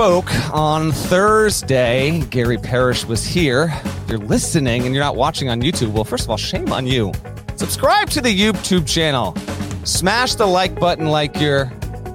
[0.00, 2.22] spoke on Thursday.
[2.30, 3.70] Gary Parrish was here.
[3.84, 6.86] If you're listening and you're not watching on YouTube, well, first of all, shame on
[6.86, 7.12] you.
[7.56, 9.36] Subscribe to the YouTube channel.
[9.84, 11.70] Smash the like button like you're,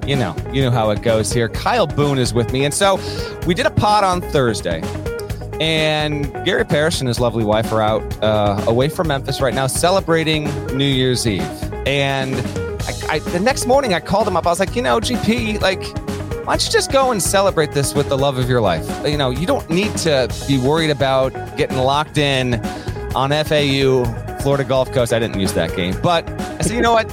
[0.08, 1.48] you know, you know how it goes here.
[1.48, 2.66] Kyle Boone is with me.
[2.66, 3.00] And so
[3.46, 4.82] we did a pod on Thursday.
[5.62, 9.68] And Gary Parrish and his lovely wife are out uh, away from Memphis right now
[9.68, 11.44] celebrating New Year's Eve.
[11.86, 12.34] And
[12.82, 14.48] I, I, the next morning, I called him up.
[14.48, 15.84] I was like, you know, GP, like,
[16.46, 18.88] why don't you just go and celebrate this with the love of your life?
[19.04, 22.64] You know, you don't need to be worried about getting locked in
[23.16, 24.04] on FAU,
[24.42, 25.12] Florida Gulf Coast.
[25.12, 27.10] I didn't use that game, but I said, you know what?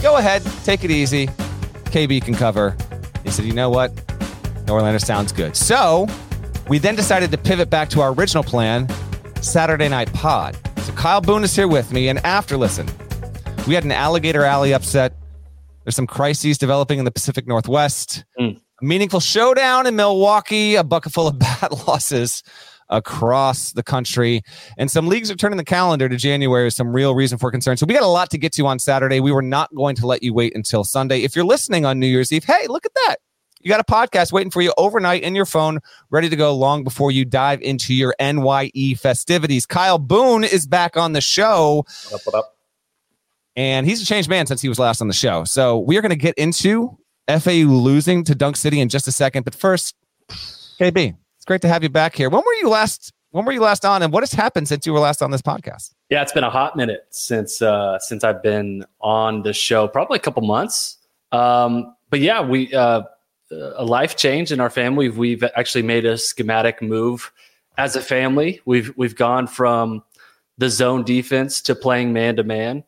[0.00, 1.26] Go ahead, take it easy.
[1.26, 2.74] KB can cover.
[3.22, 3.94] He said, you know what?
[4.64, 5.54] Norlander sounds good.
[5.56, 6.06] So
[6.66, 8.88] we then decided to pivot back to our original plan,
[9.42, 10.56] Saturday Night Pod.
[10.78, 12.88] So Kyle Boone is here with me, and after listen,
[13.68, 15.12] we had an alligator alley upset.
[15.84, 18.24] There's some crises developing in the Pacific Northwest.
[18.38, 18.60] Mm.
[18.80, 22.42] A meaningful showdown in Milwaukee, a bucket full of bad losses
[22.88, 24.42] across the country.
[24.78, 27.76] And some leagues are turning the calendar to January with some real reason for concern.
[27.76, 29.20] So we got a lot to get to on Saturday.
[29.20, 31.22] We were not going to let you wait until Sunday.
[31.22, 33.16] If you're listening on New Year's Eve, hey, look at that.
[33.60, 35.80] You got a podcast waiting for you overnight in your phone,
[36.10, 39.64] ready to go long before you dive into your NYE festivities.
[39.64, 41.86] Kyle Boone is back on the show.
[42.10, 42.53] What up, what up?
[43.56, 45.44] And he's a changed man since he was last on the show.
[45.44, 46.98] So we are going to get into
[47.28, 49.44] FAU losing to Dunk City in just a second.
[49.44, 49.94] But first,
[50.80, 52.28] KB, it's great to have you back here.
[52.30, 53.12] When were you last?
[53.30, 55.42] When were you last on, and what has happened since you were last on this
[55.42, 55.92] podcast?
[56.08, 60.16] Yeah, it's been a hot minute since uh, since I've been on the show, probably
[60.16, 60.98] a couple months.
[61.32, 63.02] Um, but yeah, we uh,
[63.50, 65.08] a life change in our family.
[65.08, 67.32] We've, we've actually made a schematic move
[67.76, 68.60] as a family.
[68.64, 70.02] We've we've gone from
[70.58, 72.84] the zone defense to playing man to man,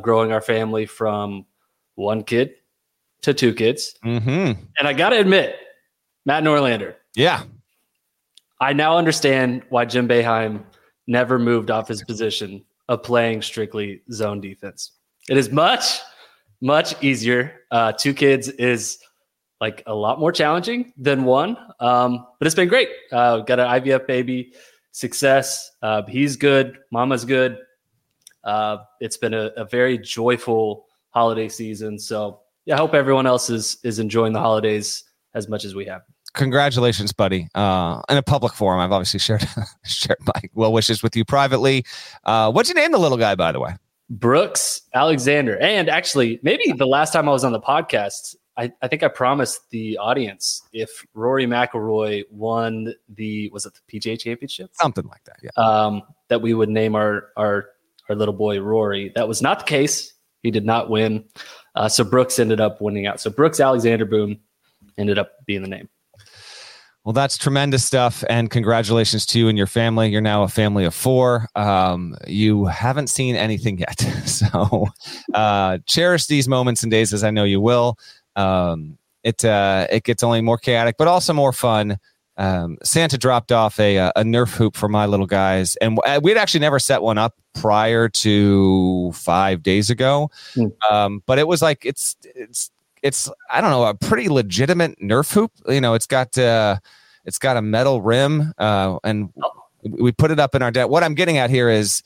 [0.00, 1.46] growing our family from
[1.94, 2.54] one kid
[3.22, 3.94] to two kids.
[4.04, 4.60] Mm-hmm.
[4.78, 5.56] And I got to admit,
[6.24, 7.42] Matt Norlander, Yeah.
[8.60, 10.64] I now understand why Jim Boeheim
[11.06, 14.92] never moved off his position of playing strictly zone defense.
[15.28, 16.00] It is much,
[16.60, 17.60] much easier.
[17.70, 18.98] Uh, two kids is
[19.60, 22.88] like a lot more challenging than one, um, but it's been great.
[23.12, 24.52] Uh, got an IVF baby,
[24.92, 25.70] success.
[25.82, 26.78] Uh, he's good.
[26.90, 27.58] Mama's good.
[28.46, 31.98] Uh, it's been a, a very joyful holiday season.
[31.98, 35.84] So yeah, I hope everyone else is is enjoying the holidays as much as we
[35.86, 36.02] have.
[36.32, 37.48] Congratulations, buddy.
[37.54, 39.46] Uh, in a public forum, I've obviously shared
[39.84, 41.84] shared my well wishes with you privately.
[42.24, 43.74] Uh, what'd you name the little guy, by the way?
[44.08, 45.58] Brooks Alexander.
[45.58, 49.08] And actually, maybe the last time I was on the podcast, I, I think I
[49.08, 55.24] promised the audience if Rory McIlroy won the was it the PGA Championship, Something like
[55.24, 55.36] that.
[55.42, 55.50] Yeah.
[55.56, 57.66] um, that we would name our our
[58.08, 59.12] our little boy Rory.
[59.14, 60.12] That was not the case.
[60.42, 61.24] He did not win.
[61.74, 63.20] Uh, so Brooks ended up winning out.
[63.20, 64.38] So Brooks Alexander Boone
[64.98, 65.88] ended up being the name.
[67.04, 70.08] Well, that's tremendous stuff, and congratulations to you and your family.
[70.08, 71.46] You're now a family of four.
[71.54, 74.88] Um, you haven't seen anything yet, so
[75.32, 77.96] uh, cherish these moments and days, as I know you will.
[78.34, 81.98] Um, it uh, it gets only more chaotic, but also more fun.
[82.38, 86.36] Um, Santa dropped off a a Nerf hoop for my little guys, and uh, we'd
[86.36, 90.30] actually never set one up prior to five days ago.
[90.54, 90.66] Hmm.
[90.90, 92.70] Um, but it was like it's it's
[93.02, 95.52] it's I don't know a pretty legitimate Nerf hoop.
[95.68, 96.76] You know, it's got uh,
[97.24, 99.32] it's got a metal rim, uh, and
[99.82, 100.90] we put it up in our debt.
[100.90, 102.02] What I'm getting at here is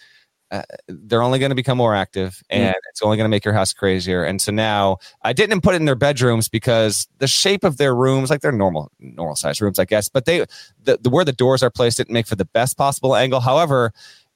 [0.51, 2.79] uh, they're only going to become more active and mm.
[2.91, 4.25] it's only going to make your house crazier.
[4.25, 7.95] And so now I didn't put it in their bedrooms because the shape of their
[7.95, 10.41] rooms, like they're normal, normal size rooms, I guess, but they,
[10.83, 13.41] the, the where the doors are placed didn't make for the best possible angle.
[13.41, 13.93] However,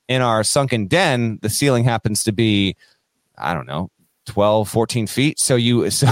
[0.07, 2.77] in our sunken den, the ceiling happens to be,
[3.37, 3.91] I don't know,
[4.27, 5.41] 12, 14 feet.
[5.41, 6.07] So you, so,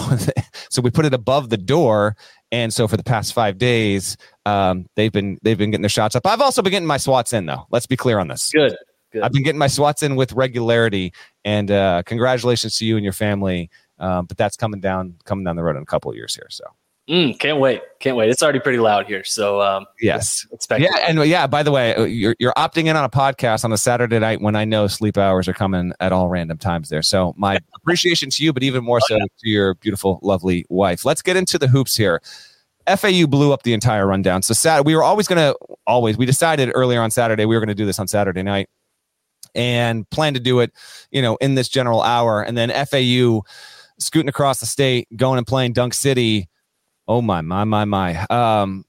[0.69, 2.17] so we put it above the door.
[2.51, 4.17] And so for the past five days,
[4.47, 6.27] um, they've been, they've been getting their shots up.
[6.27, 7.67] I've also been getting my swats in though.
[7.71, 8.51] Let's be clear on this.
[8.51, 8.77] Good.
[9.13, 9.23] Good.
[9.23, 11.13] I've been getting my swats in with regularity,
[11.45, 13.71] and uh, congratulations to you and your family.
[13.99, 16.49] Um, but that's coming down coming down the road in a couple of years here.
[16.51, 16.65] So
[17.09, 18.31] mm, can't wait, can't wait.
[18.31, 19.23] It's already pretty loud here.
[19.23, 21.47] So um, yes, expect yeah, and yeah.
[21.47, 24.41] By the way, uh, you're you're opting in on a podcast on a Saturday night
[24.41, 27.03] when I know sleep hours are coming at all random times there.
[27.03, 29.25] So my appreciation to you, but even more oh, so yeah.
[29.41, 31.05] to your beautiful, lovely wife.
[31.05, 32.23] Let's get into the hoops here.
[32.89, 34.43] FAU blew up the entire rundown.
[34.43, 35.57] So Saturday, we were always going to
[35.87, 36.17] always.
[36.17, 38.69] We decided earlier on Saturday we were going to do this on Saturday night
[39.55, 40.73] and plan to do it,
[41.11, 42.43] you know, in this general hour.
[42.43, 43.43] And then FAU
[43.99, 46.49] scooting across the state, going and playing Dunk City.
[47.09, 48.25] Oh my, my, my, my.
[48.27, 48.85] Um,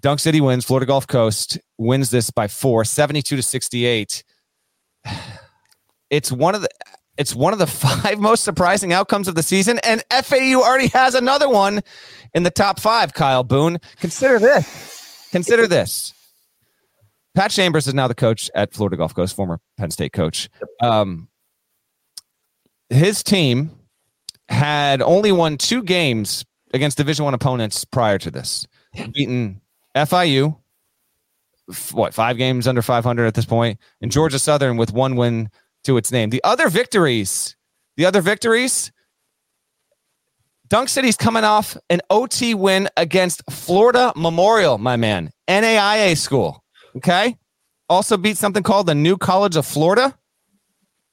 [0.00, 0.64] Dunk City wins.
[0.64, 4.24] Florida Gulf Coast wins this by four, 72 to 68.
[6.08, 6.68] It's one of the
[7.18, 11.16] it's one of the five most surprising outcomes of the season, and FAU already has
[11.16, 11.82] another one
[12.32, 13.12] in the top five.
[13.12, 15.28] Kyle Boone, consider this.
[15.32, 16.12] Consider this.
[17.36, 20.48] Pat Chambers is now the coach at Florida Gulf Coast, former Penn State coach.
[20.82, 21.28] Um,
[22.88, 23.78] his team
[24.48, 28.66] had only won two games against Division One opponents prior to this,
[29.12, 29.60] beaten
[29.94, 30.56] FIU,
[31.92, 35.50] what five games under 500 at this point, and Georgia Southern with one win
[35.84, 36.30] to its name.
[36.30, 37.54] The other victories,
[37.96, 38.92] the other victories.
[40.68, 46.64] Dunk City's coming off an OT win against Florida Memorial, my man, NAIA school.
[46.96, 47.36] Okay.
[47.88, 50.16] Also beat something called the New College of Florida.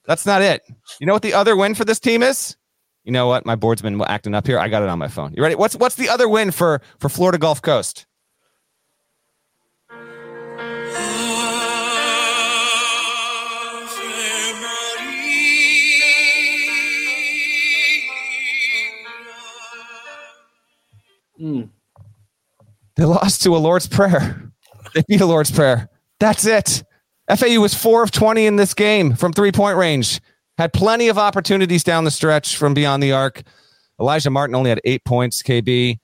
[0.06, 0.64] That's not it.
[1.00, 2.58] You know what the other win for this team is?
[3.04, 3.46] You know what?
[3.46, 4.60] My board's been acting up here.
[4.60, 5.34] I got it on my phone.
[5.34, 5.56] You ready?
[5.56, 8.06] What's what's the other win for for Florida Gulf Coast?
[21.40, 21.70] Mm.
[22.96, 24.43] They lost to a Lord's Prayer.
[24.94, 25.90] They beat a Lord's Prayer.
[26.20, 26.84] That's it.
[27.36, 30.20] FAU was four of 20 in this game from three point range.
[30.58, 33.42] Had plenty of opportunities down the stretch from beyond the arc.
[34.00, 36.00] Alijah Martin only had eight points, KB.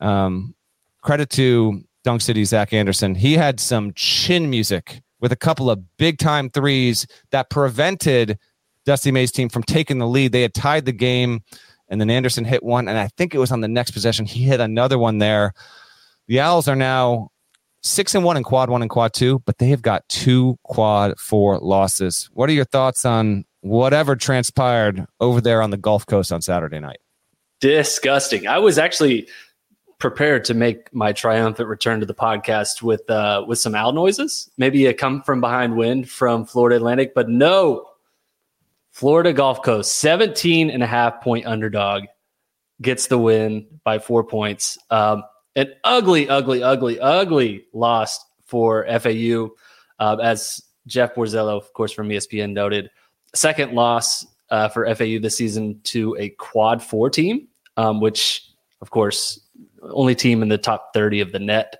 [0.00, 0.54] Um,
[1.02, 3.14] credit to Dunk City, Zach Anderson.
[3.14, 8.38] He had some chin music with a couple of big time threes that prevented
[8.84, 10.32] Dusty May's team from taking the lead.
[10.32, 11.42] They had tied the game,
[11.88, 14.26] and then Anderson hit one, and I think it was on the next possession.
[14.26, 15.54] He hit another one there.
[16.26, 17.30] The Owls are now
[17.84, 21.18] six and one in quad one and quad two, but they have got two quad
[21.18, 22.28] four losses.
[22.32, 26.80] What are your thoughts on whatever transpired over there on the Gulf Coast on Saturday
[26.80, 26.98] night?
[27.60, 28.46] Disgusting.
[28.46, 29.28] I was actually
[29.98, 34.50] prepared to make my triumphant return to the podcast with uh, with some owl noises,
[34.58, 37.86] maybe a come from behind wind from Florida Atlantic, but no.
[38.90, 42.04] Florida Gulf Coast, 17 and a half point underdog,
[42.80, 44.78] gets the win by four points.
[44.88, 45.24] Um,
[45.56, 49.50] an ugly, ugly, ugly, ugly loss for FAU.
[49.98, 52.90] Uh, as Jeff Borzello, of course, from ESPN noted,
[53.34, 58.50] second loss uh, for FAU this season to a quad four team, um, which,
[58.80, 59.40] of course,
[59.82, 61.76] only team in the top 30 of the net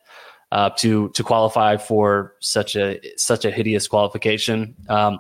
[0.53, 4.75] uh, to to qualify for such a such a hideous qualification.
[4.89, 5.19] Um,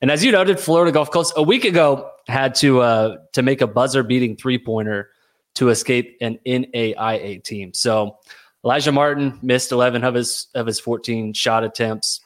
[0.00, 3.60] and as you noted, Florida Gulf Coast a week ago had to uh, to make
[3.60, 5.10] a buzzer beating three pointer
[5.54, 7.74] to escape an NAIA team.
[7.74, 8.18] So
[8.64, 12.20] Alijah Martin missed 11 of his of his 14 shot attempts.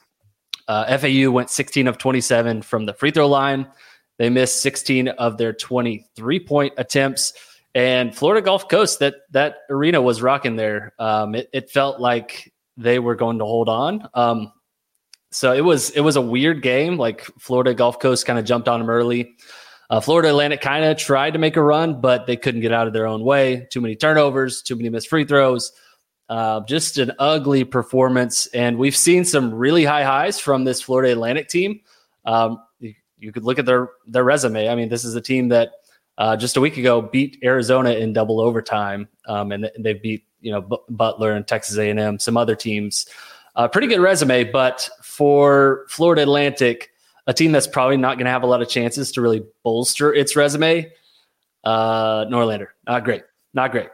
[0.67, 3.67] Uh, FAU went 16 of 27 from the free throw line.
[4.17, 7.33] They missed 16 of their 23 point attempts.
[7.75, 10.93] And Florida Gulf Coast, that that arena was rocking there.
[10.97, 14.07] Um, it, it, felt like they were going to hold on.
[14.15, 14.51] Um,
[15.31, 16.97] so it was it was a weird game.
[16.97, 19.35] Like Florida Gulf Coast kind of jumped on them early.
[19.89, 22.87] Uh, Florida Atlantic kind of tried to make a run, but they couldn't get out
[22.87, 23.67] of their own way.
[23.69, 25.71] Too many turnovers, too many missed free throws.
[26.29, 28.47] Uh, just an ugly performance.
[28.47, 31.79] And we've seen some really high highs from this Florida Atlantic team.
[32.25, 34.67] Um, you, you, could look at their their resume.
[34.67, 35.71] I mean, this is a team that
[36.17, 40.51] uh, just a week ago beat Arizona in double overtime, um, and they beat you
[40.51, 43.07] know B- Butler and Texas A&M, some other teams.
[43.55, 46.91] Uh, pretty good resume, but for Florida Atlantic
[47.27, 50.13] a team that's probably not going to have a lot of chances to really bolster
[50.13, 50.91] its resume.
[51.63, 53.89] Uh, Norlander, not great, not great.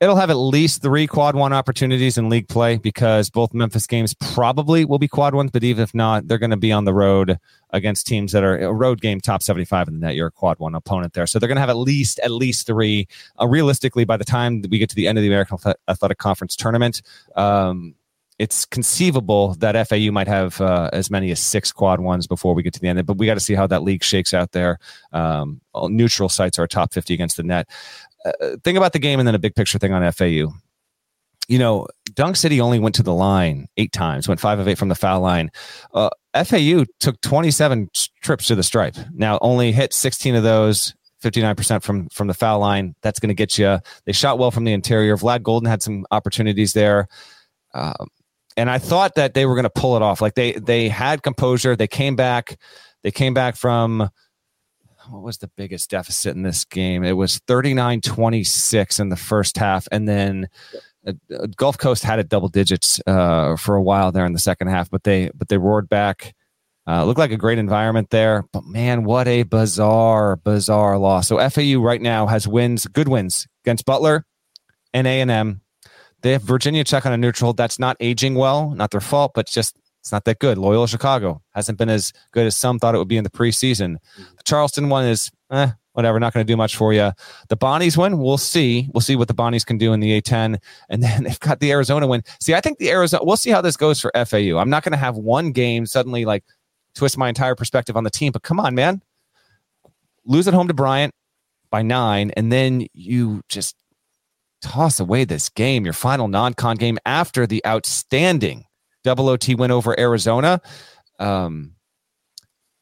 [0.00, 4.14] It'll have at least three quad one opportunities in league play because both Memphis games
[4.14, 6.92] probably will be quad ones, but even if not, they're going to be on the
[6.92, 7.38] road
[7.70, 10.14] against teams that are a road game top 75 in the net.
[10.14, 11.26] You're a quad one opponent there.
[11.26, 13.08] So they're going to have at least at least three.
[13.40, 15.56] Uh, realistically, by the time we get to the end of the American
[15.88, 17.00] Athletic Conference tournament,
[17.34, 17.94] um,
[18.42, 22.64] it's conceivable that FAU might have uh, as many as six quad ones before we
[22.64, 23.06] get to the end.
[23.06, 24.80] But we got to see how that league shakes out there.
[25.12, 27.68] Um, neutral sites are top 50 against the net.
[28.24, 30.52] Uh, think about the game and then a big picture thing on FAU.
[31.46, 34.76] You know, Dunk City only went to the line eight times, went five of eight
[34.76, 35.52] from the foul line.
[35.94, 36.10] Uh,
[36.44, 37.90] FAU took 27
[38.22, 38.96] trips to the stripe.
[39.12, 42.96] Now, only hit 16 of those, 59% from from the foul line.
[43.02, 43.78] That's going to get you.
[44.04, 45.16] They shot well from the interior.
[45.16, 47.06] Vlad Goldin had some opportunities there.
[47.72, 47.92] Uh,
[48.56, 50.20] and I thought that they were going to pull it off.
[50.20, 51.76] Like they they had composure.
[51.76, 52.58] They came back.
[53.02, 54.10] They came back from
[55.10, 57.02] what was the biggest deficit in this game?
[57.02, 60.48] It was 39-26 in the first half and then
[61.06, 61.12] uh,
[61.56, 64.90] Gulf Coast had it double digits uh, for a while there in the second half,
[64.90, 66.34] but they but they roared back.
[66.86, 71.28] Uh, looked like a great environment there, but man, what a bizarre, bizarre loss.
[71.28, 74.26] So FAU right now has wins, good wins against Butler
[74.92, 75.61] and A and M.
[76.22, 77.52] They have Virginia Tech on a neutral.
[77.52, 80.58] That's not aging well, not their fault, but just it's not that good.
[80.58, 83.98] Loyola Chicago hasn't been as good as some thought it would be in the preseason.
[84.16, 87.12] The Charleston one is eh, whatever, not going to do much for you.
[87.48, 88.88] The Bonnies one, we'll see.
[88.92, 90.58] We'll see what the Bonnies can do in the A10.
[90.88, 92.22] And then they've got the Arizona win.
[92.40, 94.58] See, I think the Arizona, we'll see how this goes for FAU.
[94.58, 96.44] I'm not going to have one game suddenly like
[96.94, 99.02] twist my entire perspective on the team, but come on, man.
[100.24, 101.14] Lose at home to Bryant
[101.70, 103.76] by nine, and then you just
[104.62, 108.64] toss away this game, your final non con game after the outstanding
[109.04, 110.60] double OT win over Arizona.
[111.18, 111.74] Um,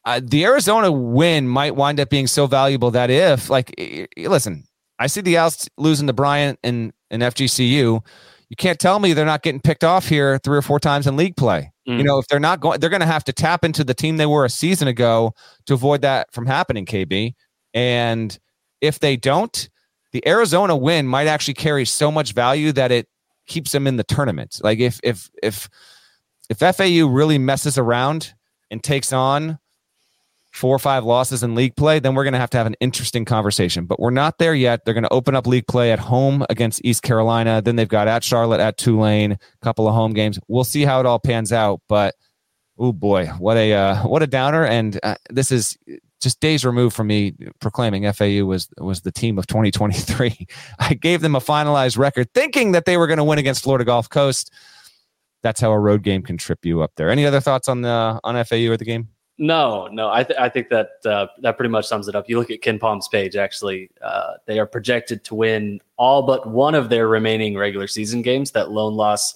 [0.05, 3.73] uh, the Arizona win might wind up being so valuable that if, like,
[4.17, 4.63] listen,
[4.97, 8.03] I see the Owls losing to Bryant and, and FGCU.
[8.49, 11.15] You can't tell me they're not getting picked off here three or four times in
[11.15, 11.71] league play.
[11.87, 11.99] Mm.
[11.99, 14.17] You know, if they're not going, they're going to have to tap into the team
[14.17, 15.33] they were a season ago
[15.67, 17.33] to avoid that from happening, KB.
[17.73, 18.37] And
[18.81, 19.69] if they don't,
[20.11, 23.07] the Arizona win might actually carry so much value that it
[23.47, 24.59] keeps them in the tournament.
[24.63, 25.69] Like if if if
[26.49, 28.33] if FAU really messes around
[28.69, 29.59] and takes on
[30.51, 32.75] four or five losses in league play, then we're going to have to have an
[32.81, 33.85] interesting conversation.
[33.85, 34.83] But we're not there yet.
[34.83, 37.61] They're going to open up league play at home against East Carolina.
[37.61, 40.39] Then they've got at Charlotte, at Tulane, a couple of home games.
[40.47, 41.81] We'll see how it all pans out.
[41.87, 42.15] But
[42.77, 44.65] oh boy, what a uh, what a downer!
[44.65, 45.77] And uh, this is
[46.21, 50.47] just days removed from me proclaiming FAU was was the team of 2023.
[50.79, 53.85] I gave them a finalized record, thinking that they were going to win against Florida
[53.85, 54.51] Gulf Coast.
[55.43, 57.09] That's how a road game can trip you up there.
[57.09, 59.09] Any other thoughts on the on FAU or the game?
[59.37, 60.11] No, no.
[60.11, 62.29] I th- I think that uh, that pretty much sums it up.
[62.29, 63.35] You look at KenPom's page.
[63.35, 68.21] Actually, uh, they are projected to win all but one of their remaining regular season
[68.21, 68.51] games.
[68.51, 69.33] That lone loss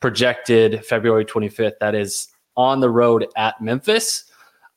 [0.00, 1.78] projected February 25th.
[1.80, 4.24] That is on the road at Memphis.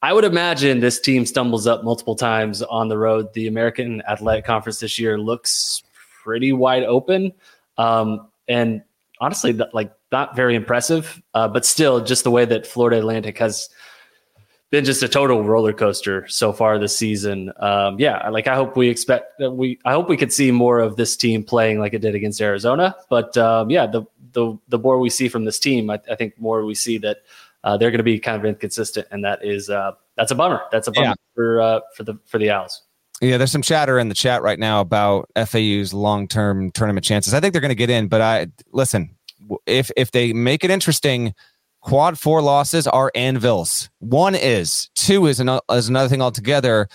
[0.02, 3.34] I would imagine this team stumbles up multiple times on the road.
[3.34, 5.82] The American Athletic Conference this year looks
[6.24, 7.34] pretty wide open,
[7.78, 8.84] um, and
[9.20, 11.22] honestly, like not very impressive.
[11.34, 13.70] Uh, but still, just the way that Florida Atlantic has
[14.70, 17.52] been just a total roller coaster so far this season.
[17.60, 20.80] Um, yeah, like I hope we expect that we I hope we could see more
[20.80, 22.96] of this team playing like it did against Arizona.
[23.10, 26.40] But um, yeah, the the the more we see from this team, I, I think
[26.40, 27.20] more we see that
[27.66, 30.62] uh, they're going to be kind of inconsistent, and that is uh, that's a bummer.
[30.72, 31.14] That's a bummer yeah.
[31.34, 32.84] for uh, for the for the Owls.
[33.22, 37.34] Yeah, there's some chatter in the chat right now about FAU's long term tournament chances.
[37.34, 39.16] I think they're going to get in, but I listen
[39.66, 41.34] if if they make it interesting.
[41.82, 43.92] Quad four losses are anvils.
[44.00, 46.90] One is, two is, an, is another thing altogether.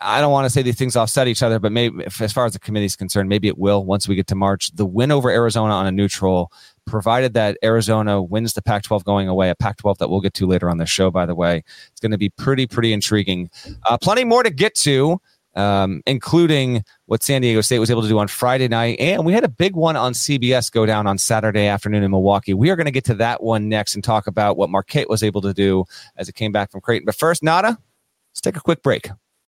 [0.00, 2.46] I don't want to say these things offset each other, but maybe if, as far
[2.46, 4.74] as the committee is concerned, maybe it will once we get to March.
[4.74, 6.50] The win over Arizona on a neutral
[6.86, 10.34] provided that Arizona wins the Pac 12 going away, a Pac 12 that we'll get
[10.34, 11.62] to later on the show, by the way.
[11.90, 13.50] It's going to be pretty, pretty intriguing.
[13.84, 15.20] Uh, plenty more to get to.
[15.54, 19.00] Um, including what San Diego State was able to do on Friday night.
[19.00, 22.52] And we had a big one on CBS go down on Saturday afternoon in Milwaukee.
[22.52, 25.22] We are going to get to that one next and talk about what Marquette was
[25.22, 25.86] able to do
[26.18, 27.06] as it came back from Creighton.
[27.06, 29.08] But first, Nata, let's take a quick break.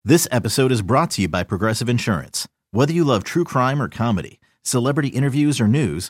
[0.03, 2.47] This episode is brought to you by Progressive Insurance.
[2.71, 6.09] Whether you love true crime or comedy, celebrity interviews or news,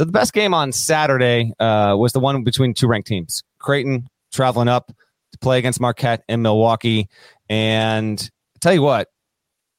[0.00, 3.42] So the best game on Saturday uh, was the one between two ranked teams.
[3.58, 4.86] Creighton traveling up
[5.32, 7.06] to play against Marquette in Milwaukee.
[7.50, 8.18] And
[8.56, 9.08] I tell you what,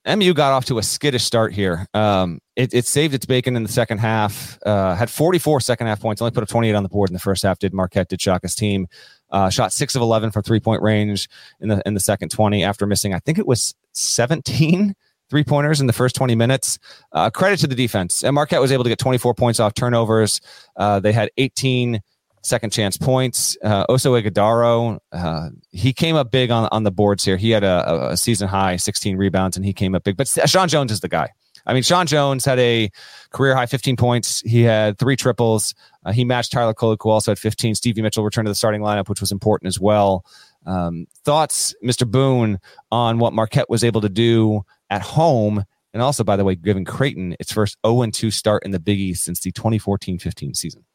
[0.05, 1.87] MU got off to a skittish start here.
[1.95, 4.59] Um, it, it, saved its bacon in the second half.
[4.63, 6.21] Uh, had 44 second half points.
[6.21, 7.57] Only put up 28 on the board in the first half.
[7.57, 8.09] Did Marquette?
[8.09, 8.85] Did Shaka's team?
[9.31, 11.29] Uh, shot six of 11 from three point range
[11.61, 13.15] in the in the second 20 after missing.
[13.15, 14.93] I think it was 17
[15.31, 16.77] three pointers in the first 20 minutes.
[17.13, 18.23] Uh, credit to the defense.
[18.23, 20.41] And Marquette was able to get 24 points off turnovers.
[20.75, 22.01] Uh, they had 18
[22.43, 23.57] second chance points.
[23.63, 27.37] Uh, Oso Ighodaro, uh, he came up big on, on the boards here.
[27.37, 30.17] He had a, a, season high 16 rebounds and he came up big.
[30.17, 31.29] But Sean Jones is the guy.
[31.65, 32.89] I mean, Sean Jones had a
[33.29, 34.41] career high 15 points.
[34.41, 35.75] He had three triples.
[36.03, 37.75] Uh, he matched Tyler Kolek, who also had 15.
[37.75, 40.25] Stevie Mitchell returned to the starting lineup, which was important as well.
[40.65, 42.09] Um, thoughts, Mr.
[42.09, 42.59] Boone,
[42.91, 46.85] on what Marquette was able to do at home, and also, by the way, giving
[46.85, 50.85] Creighton its first 0 2 start in the Big East since the 2014 15 season.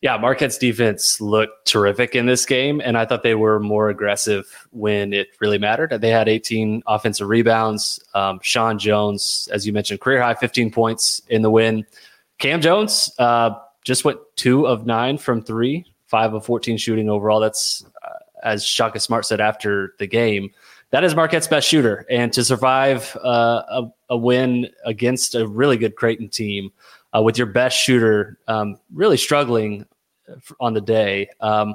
[0.00, 4.66] Yeah, Marquette's defense looked terrific in this game, and I thought they were more aggressive
[4.70, 5.98] when it really mattered.
[5.98, 7.98] They had 18 offensive rebounds.
[8.12, 11.86] Um, Sean Jones, as you mentioned, career high 15 points in the win.
[12.38, 13.52] Kam Jones uh,
[13.82, 17.40] just went two of nine from three, five of 14 shooting overall.
[17.40, 20.50] That's, uh, as Shaka Smart said after the game,
[20.94, 22.06] that is Marquette's best shooter.
[22.08, 26.70] And to survive uh, a, a, win against a really good Creighton team
[27.12, 29.86] uh, with your best shooter um, really struggling
[30.60, 31.30] on the day.
[31.40, 31.74] Um,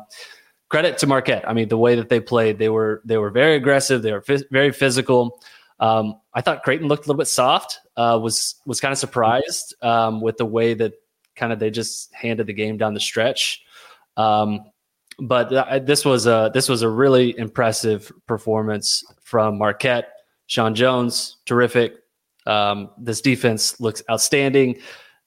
[0.70, 1.46] credit to Marquette.
[1.46, 4.04] I mean, the way that they played, they were they were very aggressive.
[4.04, 5.44] They were f- very physical.
[5.82, 7.78] Um, I thought Creighton looked a little bit soft.
[7.98, 10.94] Uh, was was kind of surprised um, with the way that
[11.36, 13.64] kind of they just handed the game down the stretch.
[14.16, 14.72] Um,
[15.22, 20.14] but th- this was a this was a really impressive performance from Marquette.
[20.48, 21.96] Sean Jones, terrific.
[22.46, 24.80] Um, this defense looks outstanding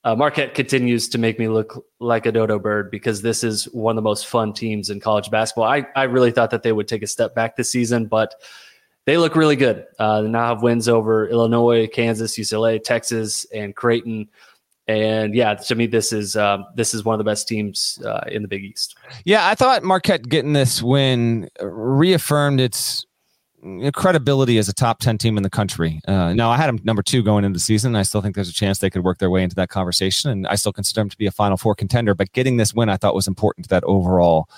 [0.04, 3.92] uh, Marquette continues to make me look like a dodo bird because this is one
[3.92, 5.64] of the most fun teams in college basketball.
[5.64, 8.34] I, I really thought that they would take a step back this season, but
[9.04, 9.86] they look really good.
[10.00, 14.28] Uh, they now have wins over Illinois, Kansas, UCLA, Texas, and Creighton.
[14.88, 18.24] And yeah, to me, this is um, this is one of the best teams uh,
[18.26, 18.96] in the Big East.
[19.24, 23.06] Yeah, I thought Marquette getting this win reaffirmed its
[23.94, 26.00] credibility as a top 10 team in the country.
[26.08, 27.94] Uh, now, I had them number two going into the season.
[27.94, 30.30] I still think there's a chance they could work their way into that conversation.
[30.30, 32.14] And I still consider them to be a Final Four contender.
[32.14, 34.48] But getting this win, I thought was important to that overall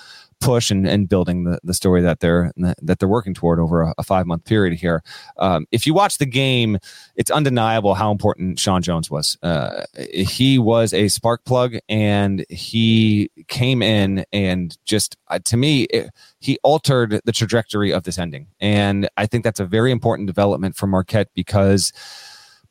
[0.41, 3.93] push and, and building the, the story that they're that they're working toward over a,
[3.97, 5.01] a five month period here.
[5.37, 6.77] Um, if you watch the game,
[7.15, 9.37] it's undeniable how important Sean Jones was.
[9.41, 15.83] Uh, he was a spark plug, and he came in and just uh, to me,
[15.83, 18.47] it, he altered the trajectory of this ending.
[18.59, 21.91] And I think that's a very important development for Marquette because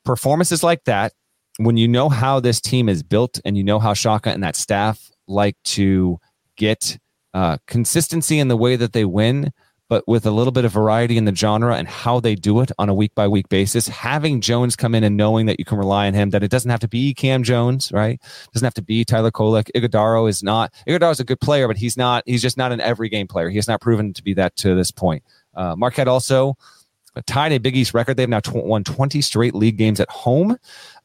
[0.05, 1.13] performances like that,
[1.59, 4.57] when you know how this team is built and you know how Shaka and that
[4.57, 6.19] staff like to
[6.57, 6.99] get
[7.35, 9.53] uh, consistency in the way that they win,
[9.89, 12.73] but with a little bit of variety in the genre and how they do it
[12.79, 13.87] on a week by week basis.
[13.89, 16.71] Having Jones come in and knowing that you can rely on him, that it doesn't
[16.71, 18.15] have to be Kam Jones, right?
[18.15, 19.71] It doesn't have to be Tyler Kolek.
[19.75, 22.81] Ighodaro is not, Ighodaro is a good player, but he's not, he's just not an
[22.81, 23.51] every game player.
[23.51, 25.23] He has not proven to be that to this point.
[25.55, 26.57] Uh, Marquette also
[27.23, 28.17] tied a Big East record.
[28.17, 30.57] They've now tw- won 20 straight league games at home.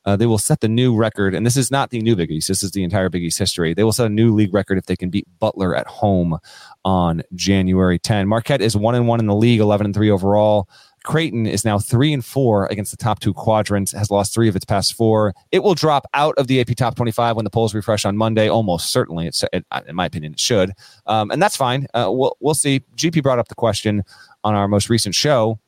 [0.05, 2.47] Uh, they will set the new record, and this is not the new Big East.
[2.47, 3.73] This is the entire Big East history.
[3.73, 6.39] They will set a new league record if they can beat Butler at home
[6.85, 8.27] on January 10.
[8.27, 10.69] Marquette is one and one in the league, 11 and three overall.
[11.03, 14.55] Creighton is now three and four against the top two quadrants, has lost three of
[14.55, 15.33] its past four.
[15.51, 18.49] It will drop out of the AP top 25 when the polls refresh on Monday.
[18.49, 20.71] Almost certainly, it's, it, in my opinion, it should.
[21.05, 21.87] Um, and that's fine.
[21.93, 22.81] Uh, we'll, we'll see.
[22.95, 24.03] GP brought up the question
[24.43, 25.59] on our most recent show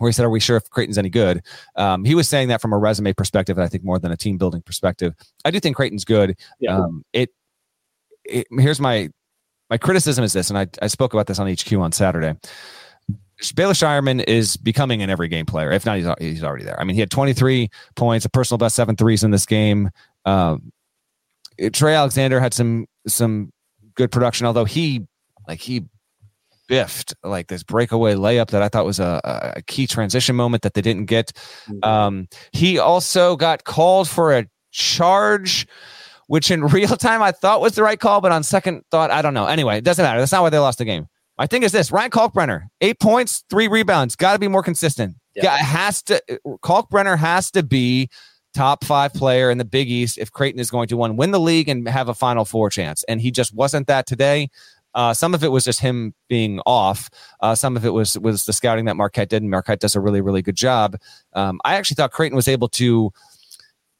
[0.00, 1.42] where he said, "Are we sure if Creighton's any good?"
[1.76, 4.16] Um, he was saying that from a resume perspective, and I think more than a
[4.16, 5.14] team building perspective.
[5.44, 6.36] I do think Creighton's good.
[6.58, 6.78] Yeah.
[6.78, 7.30] Um, it,
[8.24, 9.10] it, here's my
[9.68, 12.34] my criticism is this, and I, I spoke about this on HQ on Saturday.
[13.54, 15.70] Baylor Scheierman is becoming an every game player.
[15.70, 16.78] If not, he's, he's already there.
[16.78, 19.90] I mean, he had 23 points, a personal best seven threes in this game.
[20.26, 20.72] Um,
[21.72, 23.52] Trey Alexander had some some
[23.94, 25.06] good production, although he
[25.46, 25.84] like he
[26.70, 29.20] biffed like this breakaway layup that I thought was a,
[29.56, 31.32] a key transition moment that they didn't get.
[31.68, 31.84] Mm-hmm.
[31.84, 35.66] Um, he also got called for a charge
[36.30, 39.20] which in real time I thought was the right call, but on second thought, I
[39.20, 39.46] don't know.
[39.46, 40.20] Anyway, it doesn't matter.
[40.20, 41.08] That's not why they lost the game.
[41.36, 45.16] My thing is this Ryan Kalkbrenner, eight points, three rebounds, got to be more consistent.
[45.34, 45.44] Yeah.
[45.44, 46.22] yeah, has to.
[46.62, 48.10] Kalkbrenner has to be
[48.54, 51.40] top five player in the Big East if Creighton is going to one win the
[51.40, 53.02] league and have a Final Four chance.
[53.08, 54.50] And he just wasn't that today.
[54.94, 57.10] Uh, some of it was just him being off.
[57.40, 60.00] Uh, some of it was was the scouting that Marquette did, and Marquette does a
[60.00, 60.96] really really good job.
[61.34, 63.12] Um, I actually thought Creighton was able to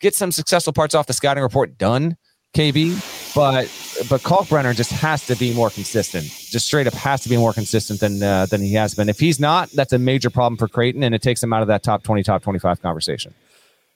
[0.00, 2.16] get some successful parts off the scouting report done.
[2.52, 2.96] KB,
[3.32, 3.66] but
[4.08, 6.24] but Kalkbrenner just has to be more consistent.
[6.24, 9.08] Just straight up has to be more consistent than uh, than he has been.
[9.08, 11.68] If he's not, that's a major problem for Creighton, and it takes him out of
[11.68, 13.32] that top twenty, top twenty five conversation.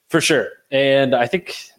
[0.07, 1.69] For sure, and I think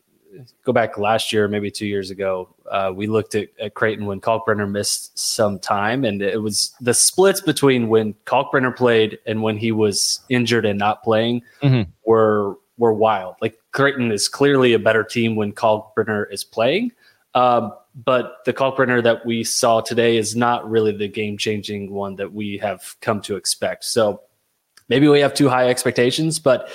[0.64, 4.20] go back last year, maybe two years ago, uh, we looked at, at Creighton when
[4.20, 9.56] Kalkbrenner missed some time, and it was the splits between when Kalkbrenner played and when
[9.56, 11.90] he was injured and not playing mm-hmm.
[12.04, 13.36] were were wild.
[13.40, 16.92] Like Creighton is clearly a better team when Kalkbrenner is playing,
[17.34, 17.72] um,
[18.04, 22.32] but the Kalkbrenner that we saw today is not really the game changing one that
[22.32, 23.84] we have come to expect.
[23.84, 24.22] So
[24.88, 26.68] maybe we have too high expectations, but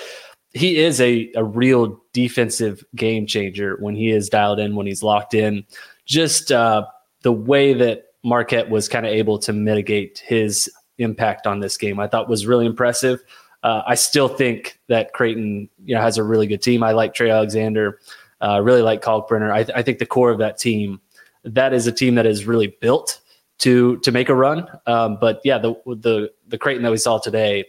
[0.54, 5.02] he is a, a real defensive game changer when he is dialed in, when he's
[5.02, 5.64] locked in.
[6.04, 6.86] Just uh,
[7.22, 11.98] the way that Marquette was kind of able to mitigate his impact on this game,
[11.98, 13.20] I thought was really impressive.
[13.62, 16.82] Uh, I still think that Creighton, you know, has a really good team.
[16.82, 18.00] I like Trey Alexander,
[18.40, 19.52] uh, really like Kalkbrenner.
[19.52, 21.00] I, th- I think the core of that team,
[21.44, 23.20] that is a team that is really built
[23.58, 24.66] to to make a run.
[24.86, 27.64] Um, but yeah, the the the Creighton that we saw today,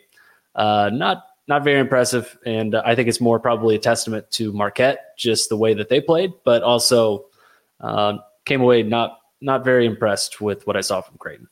[0.56, 2.38] uh, not not very impressive.
[2.46, 6.02] And I think it's more probably a testament to Marquette, just the way that they
[6.02, 7.26] played, but also
[7.80, 11.50] uh, came away not not very impressed with what I saw from Creighton.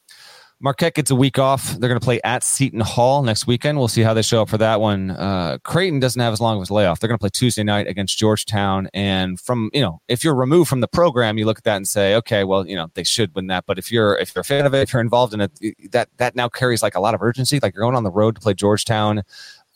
[0.63, 1.71] Marquette gets a week off.
[1.71, 3.79] They're going to play at Seton Hall next weekend.
[3.79, 5.09] We'll see how they show up for that one.
[5.09, 6.99] Uh, Creighton doesn't have as long of a layoff.
[6.99, 8.87] They're going to play Tuesday night against Georgetown.
[8.93, 11.87] And from you know, if you're removed from the program, you look at that and
[11.87, 13.65] say, okay, well, you know, they should win that.
[13.65, 15.51] But if you're if you're a fan of it, if you're involved in it,
[15.91, 17.59] that that now carries like a lot of urgency.
[17.59, 19.23] Like you're going on the road to play Georgetown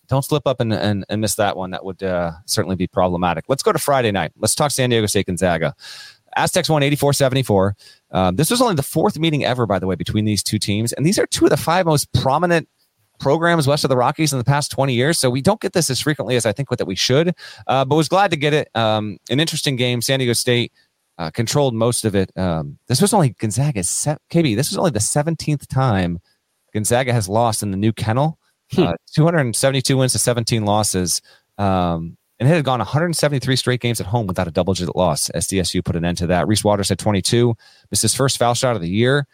[0.08, 1.72] don't slip up and, and, and miss that one.
[1.72, 3.46] That would uh, certainly be problematic.
[3.48, 4.32] Let's go to Friday night.
[4.38, 5.76] Let's talk San Diego State Gonzaga.
[6.36, 7.76] Aztecs won 84 74.
[8.12, 10.94] Um, this was only the fourth meeting ever, by the way, between these two teams.
[10.94, 12.68] And these are two of the five most prominent
[13.20, 15.18] programs west of the Rockies in the past 20 years.
[15.18, 17.34] So we don't get this as frequently as I think that we should,
[17.68, 18.70] uh, but was glad to get it.
[18.76, 20.02] Um, an interesting game.
[20.02, 20.74] San Diego State
[21.18, 22.32] uh, controlled most of it.
[22.38, 26.20] Um, this was only Gonzaga's, se- KB, this was only the 17th time
[26.74, 28.38] Gonzaga has lost in the new kennel.
[28.74, 28.84] Hmm.
[28.84, 31.22] Uh, 272 wins to 17 losses.
[31.58, 35.30] Um, and it had gone 173 straight games at home without a double digit loss.
[35.34, 36.48] SDSU put an end to that.
[36.48, 37.56] Reese Waters had 22,
[37.92, 39.26] missed his first foul shot of the year.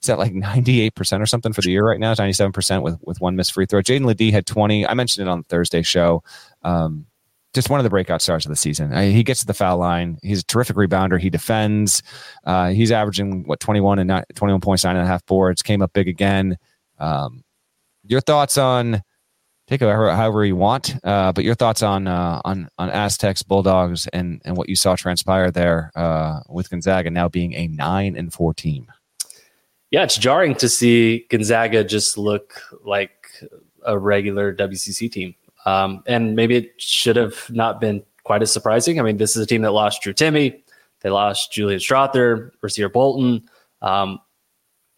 [0.00, 3.36] He's at like 98% or something for the year right now, 97% with, with one
[3.36, 3.80] missed free throw.
[3.80, 4.86] Jaedon LeDee had 20.
[4.86, 6.22] I mentioned it on the Thursday show.
[6.62, 7.06] Um,
[7.52, 8.92] just one of the breakout stars of the season.
[8.94, 10.18] I, he gets to the foul line.
[10.22, 11.18] He's a terrific rebounder.
[11.18, 12.02] He defends.
[12.44, 15.62] Uh, he's averaging what 21 and not, 21 points, nine and a half boards.
[15.62, 16.56] Came up big again.
[16.98, 17.42] Um,
[18.04, 19.02] your thoughts on
[19.70, 24.06] take it however you want, uh, but your thoughts on uh, on on Aztecs, Bulldogs,
[24.08, 28.32] and and what you saw transpire there uh, with Gonzaga now being a nine and
[28.32, 28.88] four team.
[29.90, 33.28] Yeah, it's jarring to see Gonzaga just look like
[33.86, 35.34] a regular WCC team,
[35.64, 38.98] um, and maybe it should have not been quite as surprising.
[38.98, 40.60] I mean, this is a team that lost Drew Timme,
[41.00, 43.48] they lost Julian Strawther, Rasir Bolton.
[43.82, 44.20] Um,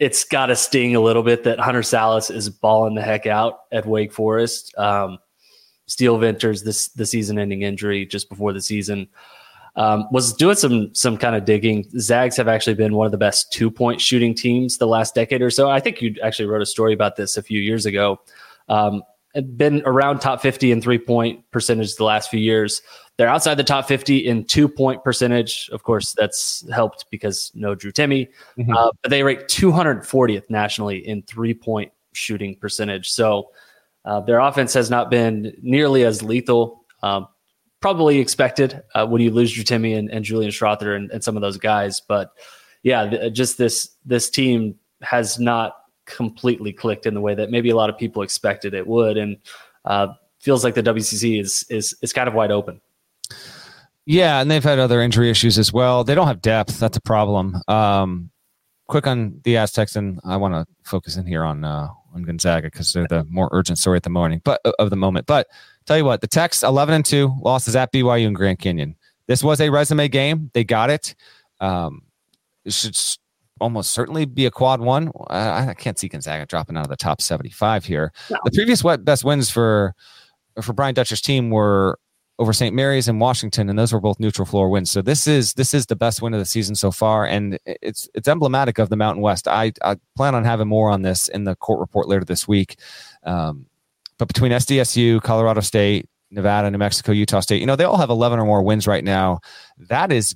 [0.03, 3.61] it's got to sting a little bit that Hunter Sallis is balling the heck out
[3.71, 4.77] at Wake Forest.
[4.77, 5.19] Um,
[5.87, 9.07] Steele Venters, this the season-ending injury just before the season,
[9.77, 11.89] um, was doing some some kind of digging.
[12.01, 15.51] Zags have actually been one of the best two-point shooting teams the last decade or
[15.51, 15.71] so.
[15.71, 18.21] I think you actually wrote a story about this a few years ago.
[18.69, 19.05] Um,
[19.57, 22.83] been around top 50 in three-point percentage the last few years.
[23.19, 25.69] They're outside the top 50 in two point percentage.
[25.73, 28.29] Of course, that's helped because no Drew Timme.
[28.59, 28.73] Mm-hmm.
[28.73, 33.11] Uh, but they rate 240th nationally in three point shooting percentage.
[33.11, 33.51] So
[34.05, 36.85] uh, their offense has not been nearly as lethal.
[37.03, 37.29] Um,
[37.81, 41.37] probably expected uh, when you lose Drew Timme and, and Julian Strawther and, and, some
[41.37, 42.01] of those guys.
[42.01, 42.31] But
[42.83, 47.71] yeah, th- just this this team has not completely clicked in the way that maybe
[47.71, 49.37] a lot of people expected it would, and
[49.85, 50.09] uh,
[50.41, 52.81] feels like the WCC is is is kind of wide open.
[54.05, 56.03] Yeah, and they've had other injury issues as well.
[56.03, 56.81] They don't have depth.
[56.81, 57.57] That's a problem.
[57.69, 58.31] Um,
[58.89, 62.67] quick on the Aztecs, and I want to focus in here on uh, on Gonzaga
[62.67, 65.27] because they're the more urgent story at the morning, but uh, of the moment.
[65.27, 65.47] But
[65.87, 68.97] tell you what, the Tex eleven and two losses at BYU and Grand Canyon.
[69.29, 70.51] This was a resume game.
[70.53, 71.15] They got it.
[71.61, 72.03] Um,
[72.65, 72.99] it should
[73.61, 75.13] almost certainly be a quad one.
[75.29, 78.13] I, I can't see Gonzaga dropping out of the top seventy five here.
[78.31, 78.39] No.
[78.45, 79.95] The previous best wins for
[80.61, 81.99] for Brian Dutcher's team were
[82.39, 82.75] over St.
[82.75, 84.91] Mary's and Washington, and those were both neutral floor wins.
[84.91, 88.09] So this is this is the best win of the season so far, and it's
[88.15, 89.47] it's emblematic of the Mountain West.
[89.47, 92.79] I, I plan on having more on this in the court report later this week.
[93.25, 93.67] Um,
[94.19, 98.11] but between SDSU, Colorado State, Nevada, New Mexico, Utah State, you know they all have
[98.11, 99.41] 11 or more wins right now.
[99.79, 100.35] That is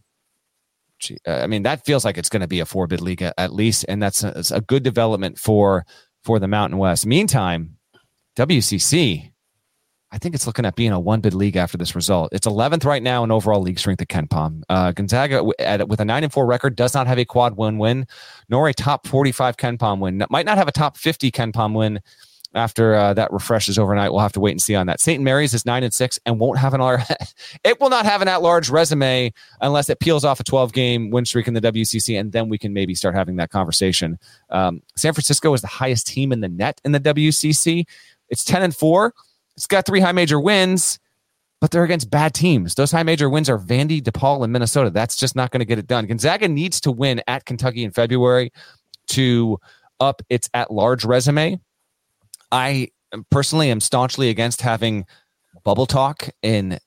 [1.26, 3.85] I mean, that feels like it's going to be a four bid league at least,
[3.88, 5.85] and that's a, a, good development for
[6.24, 7.06] for the Mountain West.
[7.06, 7.76] Meantime,
[8.37, 9.32] WCC,
[10.12, 12.32] I think it's looking at being a one bid league after this result.
[12.32, 14.62] It's 11th right now in overall league strength at KenPom.
[14.68, 17.78] Uh, Gonzaga, at, with a 9 and 4 record, does not have a quad win
[17.78, 18.06] win,
[18.48, 20.24] nor a top 45 KenPom win.
[20.30, 22.00] Might not have a top 50 KenPom win
[22.54, 24.12] after uh, that refreshes overnight.
[24.12, 25.00] We'll have to wait and see on that.
[25.00, 25.22] St.
[25.22, 27.02] Mary's is nine and six and won't have an R.
[27.64, 31.10] it will not have an at large resume unless it peels off a 12 game
[31.10, 34.18] win streak in the WCC, and then we can maybe start having that conversation.
[34.50, 37.84] Um, San Francisco is the highest team in the net in the WCC.
[38.28, 39.12] It's 10 and four.
[39.56, 40.98] It's got three high major wins,
[41.60, 42.74] but they're against bad teams.
[42.74, 44.90] Those high major wins are Vandy, DePaul, and Minnesota.
[44.90, 46.06] That's just not going to get it done.
[46.06, 48.52] Gonzaga needs to win at Kentucky in February
[49.08, 49.58] to
[50.00, 51.58] up its at large resume.
[52.52, 52.88] I
[53.30, 55.06] personally am staunchly against having
[55.64, 56.78] bubble talk in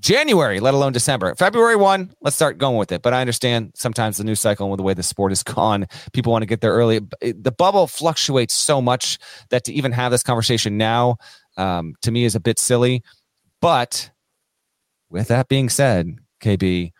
[0.00, 1.34] January, let alone December.
[1.34, 3.02] February 1, let's start going with it.
[3.02, 6.32] But I understand sometimes the news cycle and the way the sport is gone, people
[6.32, 7.00] want to get there early.
[7.20, 9.18] The bubble fluctuates so much
[9.50, 11.16] that to even have this conversation now,
[11.60, 13.02] um, to me, is a bit silly.
[13.60, 14.10] But
[15.10, 16.92] with that being said, KB,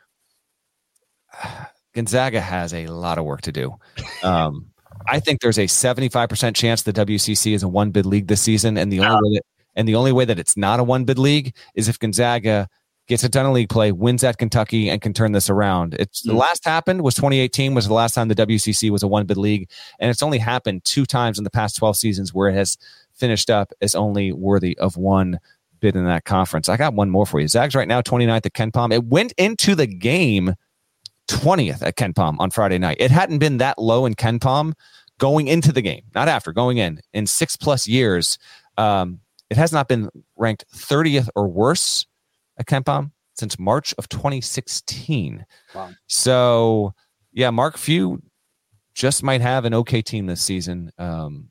[1.94, 3.74] Gonzaga has a lot of work to do.
[4.22, 4.66] Um,
[5.08, 8.76] I think there's a 75% chance the WCC is a one bid league this season,
[8.76, 9.42] and the only way that,
[9.74, 12.68] and the only way that it's not a one bid league is if Gonzaga
[13.08, 15.94] gets it done in league play, wins at Kentucky, and can turn this around.
[15.98, 16.38] It's the mm.
[16.38, 19.68] last happened was 2018 was the last time the WCC was a one bid league,
[19.98, 22.78] and it's only happened two times in the past 12 seasons where it has
[23.20, 25.38] finished up as only worthy of one
[25.80, 26.68] bid in that conference.
[26.68, 27.48] I got one more for you.
[27.48, 28.92] Zags right now 29th at KenPom.
[28.92, 30.54] It went into the game
[31.28, 32.96] 20th at KenPom on Friday night.
[33.00, 34.72] It hadn't been that low in KenPom
[35.18, 38.38] going into the game, not after, going in, in six plus years.
[38.76, 42.06] Um, it has not been ranked 30th or worse
[42.59, 45.44] at KenPom since March of 2016.
[45.74, 45.90] Wow.
[46.06, 46.94] So,
[47.33, 48.22] yeah, Mark Few
[48.94, 50.90] just might have an okay team this season.
[50.98, 51.49] Um,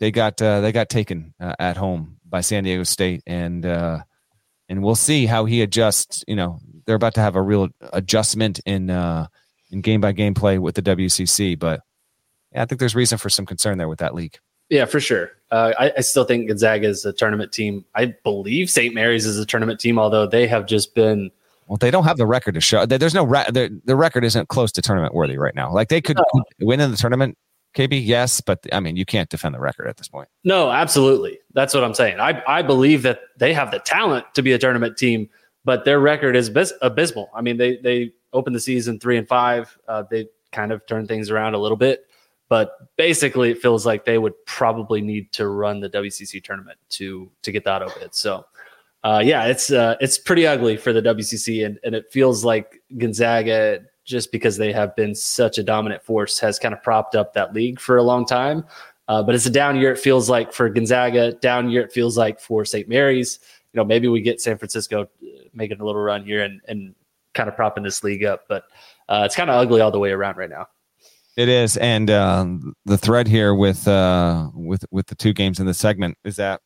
[0.00, 4.00] they got uh, they got taken uh, at home by San Diego State, and uh,
[4.68, 6.24] and we'll see how he adjusts.
[6.26, 9.26] You know, they're about to have a real adjustment in uh,
[9.70, 11.80] in game by game play with the WCC, but
[12.52, 14.38] yeah, I think there's reason for some concern there with that league.
[14.70, 15.32] Yeah, for sure.
[15.50, 17.84] Uh, I, I, still think Gonzaga is a tournament team.
[17.96, 18.94] I believe St.
[18.94, 21.32] Mary's is a tournament team, although they have just been.
[21.66, 22.86] Well, they don't have the record to show.
[22.86, 25.72] There's no re- the record isn't close to tournament worthy right now.
[25.72, 26.42] Like they could no.
[26.60, 27.36] win in the tournament,
[27.74, 30.28] KB, yes, but I mean you can't defend the record at this point.
[30.44, 31.38] No, absolutely.
[31.52, 32.20] That's what I'm saying.
[32.20, 35.28] I I believe that they have the talent to be a tournament team,
[35.64, 37.30] but their record is bis- abysmal.
[37.34, 39.76] I mean they they opened the season three and five.
[39.88, 42.06] Uh, they kind of turned things around a little bit.
[42.48, 47.30] But basically, it feels like they would probably need to run the WCC tournament to
[47.42, 48.14] to get that it.
[48.16, 48.44] So,
[49.04, 52.82] uh, yeah, it's uh, it's pretty ugly for the WCC, and and it feels like
[52.98, 57.32] Gonzaga, just because they have been such a dominant force, has kind of propped up
[57.32, 58.64] that league for a long time.
[59.08, 59.92] Uh, but it's a down year.
[59.92, 61.82] It feels like for Gonzaga, down year.
[61.82, 62.88] It feels like for St.
[62.88, 63.40] Mary's.
[63.72, 66.94] You know, maybe we get San Francisco uh, making a little run here and and
[67.34, 68.64] kind of propping this league up, but
[69.08, 70.66] uh, it's kind of ugly all the way around right now.
[71.36, 72.44] It is, and uh,
[72.84, 76.60] the thread here with uh, with with the two games in the segment is that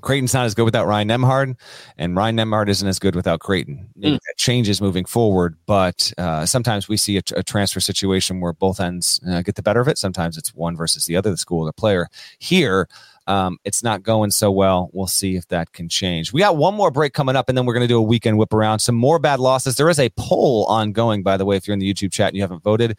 [0.00, 1.56] Creighton's not as good without Ryan Nembhard,
[1.96, 3.88] and Ryan Nembhard isn't as good without Creighton.
[4.00, 4.14] Mm.
[4.14, 8.80] that changes moving forward, but uh, sometimes we see a, a, transfer situation where both
[8.80, 9.98] ends uh, get the better of it.
[9.98, 12.08] Sometimes it's one versus the other, the school or the player.
[12.40, 12.88] Here,
[13.28, 14.90] um, it's not going so well.
[14.92, 16.32] We'll see if that can change.
[16.32, 18.38] We got one more break coming up, and then we're going to do a weekend
[18.38, 18.80] whip around.
[18.80, 19.76] Some more bad losses.
[19.76, 22.36] There is a poll ongoing, by the way, if you're in the YouTube chat and
[22.36, 22.98] you haven't voted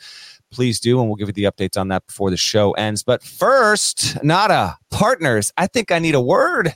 [0.53, 0.99] please do.
[0.99, 3.03] And we'll give you the updates on that before the show ends.
[3.03, 6.75] But first, Nata, partners, I think I need a word.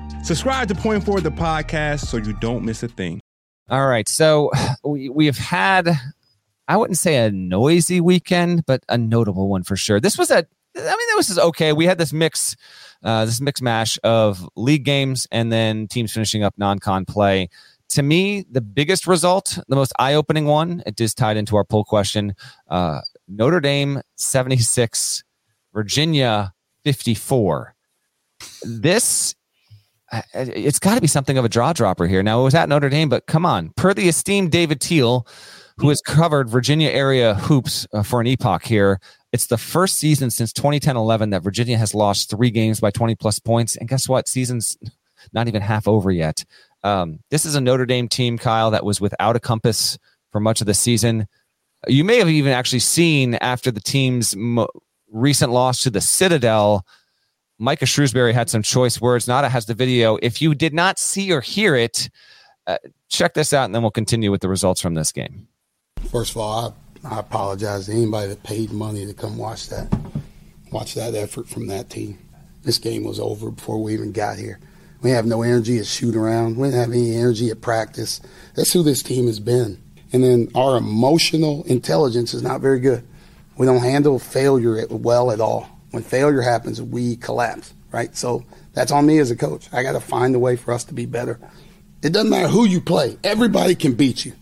[0.23, 3.19] Subscribe to Point Forward, the podcast, so you don't miss a thing.
[3.69, 4.07] All right.
[4.07, 4.51] So
[4.83, 5.89] we, we've had,
[6.67, 9.99] I wouldn't say a noisy weekend, but a notable one for sure.
[9.99, 11.73] This was a, I mean, this was okay.
[11.73, 12.55] We had this mix,
[13.03, 17.49] uh, this mix mash of league games and then teams finishing up non con play.
[17.89, 21.65] To me, the biggest result, the most eye opening one, it is tied into our
[21.65, 22.35] poll question
[22.69, 25.23] uh, Notre Dame 76,
[25.73, 26.53] Virginia
[26.83, 27.75] 54.
[28.63, 29.35] This
[30.33, 32.23] it's got to be something of a jaw dropper here.
[32.23, 35.25] Now it was at Notre Dame, but come on, per the esteemed David Teel,
[35.77, 38.99] who has covered Virginia area hoops uh, for an epoch here.
[39.31, 43.39] It's the first season since 2010-11 that Virginia has lost three games by 20 plus
[43.39, 44.27] points, and guess what?
[44.27, 44.77] Season's
[45.33, 46.43] not even half over yet.
[46.83, 49.97] Um, this is a Notre Dame team, Kyle, that was without a compass
[50.31, 51.27] for much of the season.
[51.87, 54.69] You may have even actually seen after the team's mo-
[55.09, 56.85] recent loss to the Citadel
[57.61, 59.27] Micah Shrewsberry had some choice words.
[59.27, 60.17] Nata has the video.
[60.23, 62.09] If you did not see or hear it,
[62.65, 65.47] uh, check this out, and then we'll continue with the results from this game.
[66.09, 69.95] First of all, I, I apologize to anybody that paid money to come watch that,
[70.71, 72.17] watch that effort from that team.
[72.63, 74.59] This game was over before we even got here.
[75.03, 76.57] We have no energy at shoot around.
[76.57, 78.21] We didn't have any energy at practice.
[78.55, 79.79] That's who this team has been.
[80.11, 83.07] And then our emotional intelligence is not very good.
[83.55, 88.15] We don't handle failure well at all when failure happens, we collapse, right?
[88.15, 89.67] So that's on me as a coach.
[89.71, 91.39] I got to find a way for us to be better.
[92.01, 94.33] It doesn't matter who you play, everybody can beat you.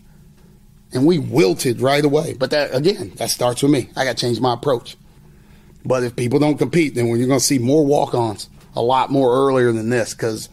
[0.92, 2.34] And we wilted right away.
[2.34, 3.90] But that, again, that starts with me.
[3.94, 4.96] I got to change my approach.
[5.84, 9.10] But if people don't compete, then you're going to see more walk ons a lot
[9.10, 10.48] more earlier than this because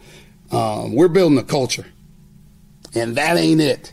[0.52, 1.86] um, we're building a culture.
[2.94, 3.92] And that ain't it.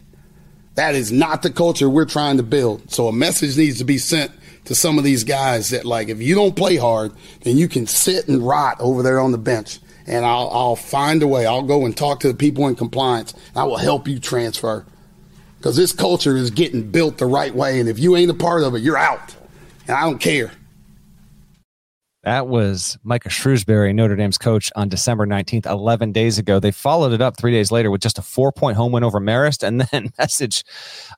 [0.75, 2.91] That is not the culture we're trying to build.
[2.91, 4.31] So a message needs to be sent
[4.65, 7.87] to some of these guys that like if you don't play hard, then you can
[7.87, 9.79] sit and rot over there on the bench.
[10.07, 11.45] And I'll I'll find a way.
[11.45, 13.33] I'll go and talk to the people in compliance.
[13.55, 14.85] I will help you transfer.
[15.57, 17.79] Because this culture is getting built the right way.
[17.79, 19.35] And if you ain't a part of it, you're out.
[19.87, 20.51] And I don't care.
[22.25, 26.59] That was Micah Shrewsberry, Notre Dame's coach, on December 19th, 11 days ago.
[26.59, 29.19] They followed it up three days later with just a four point home win over
[29.19, 29.61] Marist.
[29.61, 30.63] And then message,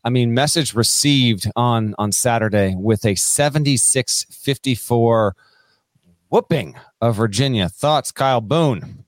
[0.03, 5.33] I mean, message received on, on Saturday with a 76 54
[6.27, 7.69] whooping of Virginia.
[7.69, 9.05] Thoughts, Kyle Boone?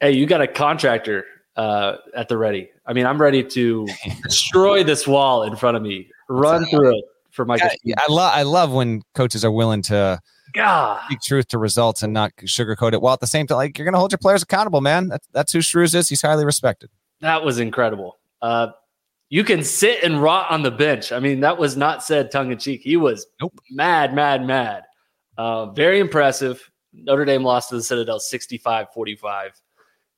[0.00, 1.24] Hey, you got a contractor
[1.56, 2.70] uh, at the ready.
[2.86, 3.88] I mean, I'm ready to
[4.22, 7.72] destroy this wall in front of me, run through it for Micah.
[7.72, 10.20] I, I love I love when coaches are willing to
[10.52, 11.02] God.
[11.06, 13.00] speak truth to results and not sugarcoat it.
[13.00, 15.08] While at the same time, like you're going to hold your players accountable, man.
[15.08, 16.08] That's, that's who Shrews is.
[16.08, 16.90] He's highly respected.
[17.20, 18.18] That was incredible.
[18.40, 18.68] Uh,
[19.30, 21.12] you can sit and rot on the bench.
[21.12, 22.80] I mean, that was not said tongue in cheek.
[22.82, 23.58] He was nope.
[23.70, 24.84] mad, mad, mad.
[25.36, 26.70] Uh, very impressive.
[26.92, 29.60] Notre Dame lost to the Citadel 65 45.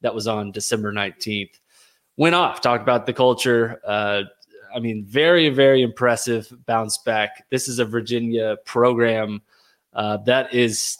[0.03, 1.59] That was on December 19th.
[2.17, 3.81] Went off, talked about the culture.
[3.87, 4.23] Uh,
[4.75, 7.45] I mean, very, very impressive bounce back.
[7.51, 9.43] This is a Virginia program
[9.95, 10.97] uh, that is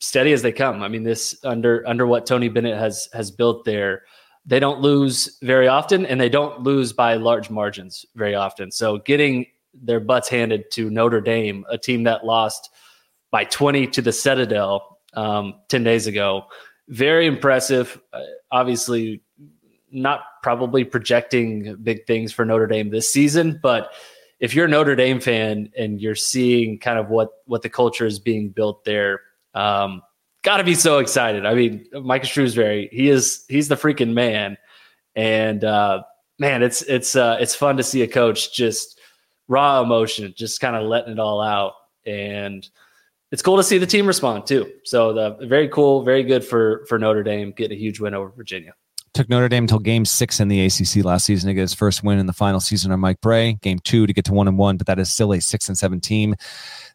[0.00, 0.82] steady as they come.
[0.82, 4.02] I mean, this under under what Tony Bennett has has built there,
[4.44, 8.70] they don't lose very often, and they don't lose by large margins very often.
[8.70, 12.70] So getting their butts handed to Notre Dame, a team that lost
[13.30, 16.46] by 20 to the Citadel um, 10 days ago,
[16.88, 18.00] very impressive.
[18.12, 19.22] Uh, obviously,
[19.92, 23.92] not probably projecting big things for Notre Dame this season, but
[24.40, 28.06] if you're a Notre Dame fan and you're seeing kind of what what the culture
[28.06, 29.20] is being built there,
[29.54, 30.02] um,
[30.42, 31.46] got to be so excited.
[31.46, 34.56] I mean, Micah Shrewsberry, he is he's the freaking man,
[35.14, 36.02] and uh,
[36.38, 38.98] man, it's it's uh, it's fun to see a coach just
[39.46, 41.74] raw emotion, just kind of letting it all out,
[42.06, 42.66] and
[43.30, 44.72] it's cool to see the team respond too.
[44.84, 48.30] So the very cool, very good for for Notre Dame getting a huge win over
[48.30, 48.74] Virginia.
[49.12, 52.04] Took Notre Dame until game six in the ACC last season to get his first
[52.04, 53.54] win in the final season on Mike Brey.
[53.54, 55.76] Game two to get to one and one, but that is still a six and
[55.76, 56.36] seven team.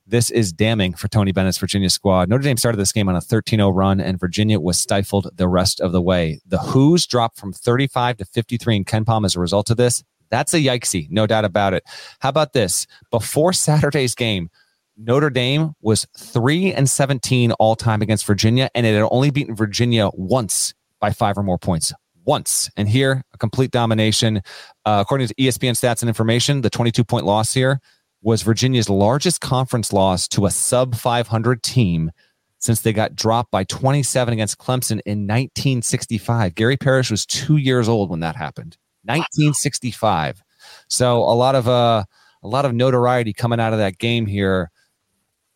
[0.07, 2.29] This is damning for Tony Bennett's Virginia squad.
[2.29, 5.49] Notre Dame started this game on a 13 0 run, and Virginia was stifled the
[5.49, 6.39] rest of the way.
[6.45, 10.01] The Hoos dropped from 35 to 53 in KenPom as a result of this.
[10.29, 11.83] That's a yikesy, no doubt about it.
[12.19, 12.87] How about this?
[13.11, 14.49] Before Saturday's game,
[14.95, 19.53] Notre Dame was 3 and 17 all time against Virginia, and it had only beaten
[19.53, 21.93] Virginia once by five or more points
[22.25, 22.69] once.
[22.75, 24.41] And here, a complete domination.
[24.85, 27.79] Uh, according to ESPN stats and information, the 22 point loss here
[28.21, 32.11] was Virginia's largest conference loss to a sub 500 team
[32.57, 36.55] since they got dropped by 27 against Clemson in 1965.
[36.55, 38.77] Gary Parrish was two years old when that happened.
[39.03, 40.41] 1965.
[40.87, 42.03] So a lot of uh,
[42.43, 44.71] a lot of notoriety coming out of that game here.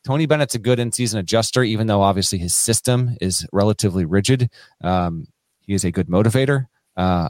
[0.06, 4.50] Tony Bennett's a good in-season adjuster, even though obviously his system is relatively rigid.
[4.82, 5.28] Um,
[5.70, 6.66] he is a good motivator.
[6.98, 7.30] Uh,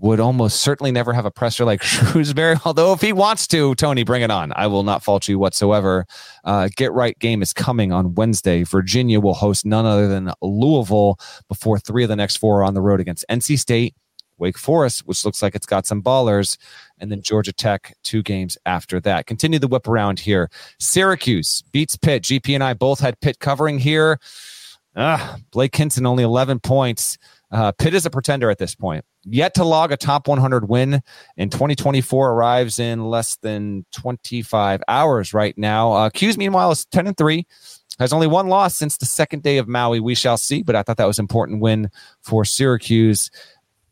[0.00, 2.60] would almost certainly never have a presser like Shrewsberry.
[2.66, 4.52] Although if he wants to, Tony, bring it on.
[4.54, 6.04] I will not fault you whatsoever.
[6.44, 8.64] Uh, Get right game is coming on Wednesday.
[8.64, 11.18] Virginia will host none other than Louisville
[11.48, 13.94] before three of the next four are on the road against NC State,
[14.36, 16.58] Wake Forest, which looks like it's got some ballers,
[16.98, 19.26] and then Georgia Tech two games after that.
[19.26, 20.50] Continue the whip around here.
[20.78, 22.24] Syracuse beats Pitt.
[22.24, 24.20] GP and I both had Pitt covering here.
[24.96, 27.16] Ah, Blake Hinson only 11 points.
[27.52, 29.04] Uh, Pitt is a pretender at this point.
[29.24, 31.02] Yet to log a top 100 win
[31.36, 35.92] in 2024 arrives in less than 25 hours right now.
[35.92, 37.46] Uh, 'Cuse meanwhile is 10 and 3
[37.98, 40.00] has only one loss since the second day of Maui.
[40.00, 41.90] We shall see, but I thought that was an important win
[42.22, 43.30] for Syracuse.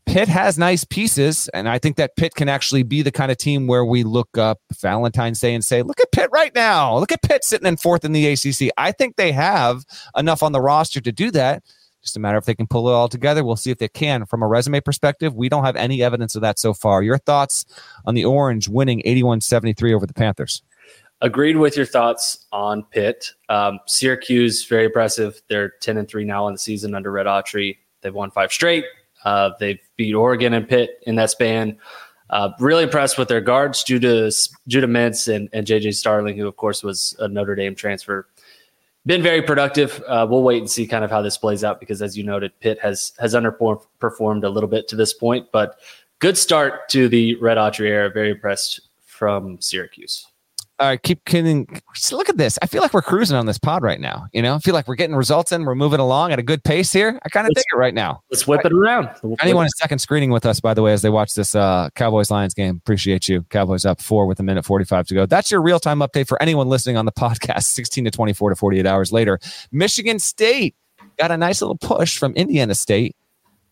[0.06, 3.36] Pitt has nice pieces, and I think that Pitt can actually be the kind of
[3.36, 6.96] team where we look up Valentine's Day and say, "Look at Pitt right now!
[6.96, 9.84] Look at Pitt sitting in fourth in the ACC." I think they have
[10.16, 11.62] enough on the roster to do that.
[12.08, 13.44] Just a matter if they can pull it all together.
[13.44, 14.24] We'll see if they can.
[14.24, 17.02] From a resume perspective, we don't have any evidence of that so far.
[17.02, 17.66] Your thoughts
[18.06, 20.62] on the Orange winning 81 73 over the Panthers?
[21.20, 23.32] Agreed with your thoughts on Pitt.
[23.50, 25.42] Um, Syracuse, very impressive.
[25.50, 27.76] They're 10 and 3 now in the season under Red Autry.
[28.00, 28.86] They've won five straight.
[29.22, 31.76] Uh, they've beat Oregon and Pitt in that span.
[32.30, 34.30] Uh, really impressed with their guards, Judah,
[34.66, 38.26] Judah Mintz and, and JJ Starling, who, of course, was a Notre Dame transfer
[39.08, 40.04] been very productive.
[40.06, 42.52] Uh, we'll wait and see kind of how this plays out because, as you noted,
[42.60, 45.80] Pitt has has underperformed a little bit to this point, but
[46.18, 48.10] good start to the Red Autry era.
[48.10, 50.26] Very impressed from Syracuse
[50.78, 51.66] uh, keep kidding.
[52.12, 52.58] Look at this.
[52.62, 54.26] I feel like we're cruising on this pod right now.
[54.32, 55.64] You know, I feel like we're getting results in.
[55.64, 57.18] We're moving along at a good pace here.
[57.24, 58.22] I kind of think it right now.
[58.30, 59.10] Let's whip it around.
[59.22, 61.88] We'll Anyone is second screening with us, by the way, as they watch this uh,
[61.94, 62.76] Cowboys Lions game.
[62.76, 63.42] Appreciate you.
[63.50, 65.26] Cowboys up four with a minute 45 to go.
[65.26, 68.56] That's your real time update for anyone listening on the podcast 16 to 24 to
[68.56, 69.38] 48 hours later.
[69.72, 70.76] Michigan State
[71.18, 73.16] got a nice little push from Indiana State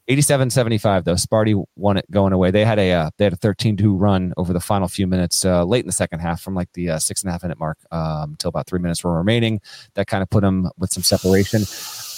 [0.08, 1.14] 87-75 though.
[1.14, 2.50] Sparty won it going away.
[2.50, 5.64] They had a uh, they had a 13-2 run over the final few minutes uh,
[5.64, 7.78] late in the second half from like the uh, six and a half minute mark
[7.90, 9.60] um, until about three minutes were remaining.
[9.94, 11.64] That kind of put them with some separation.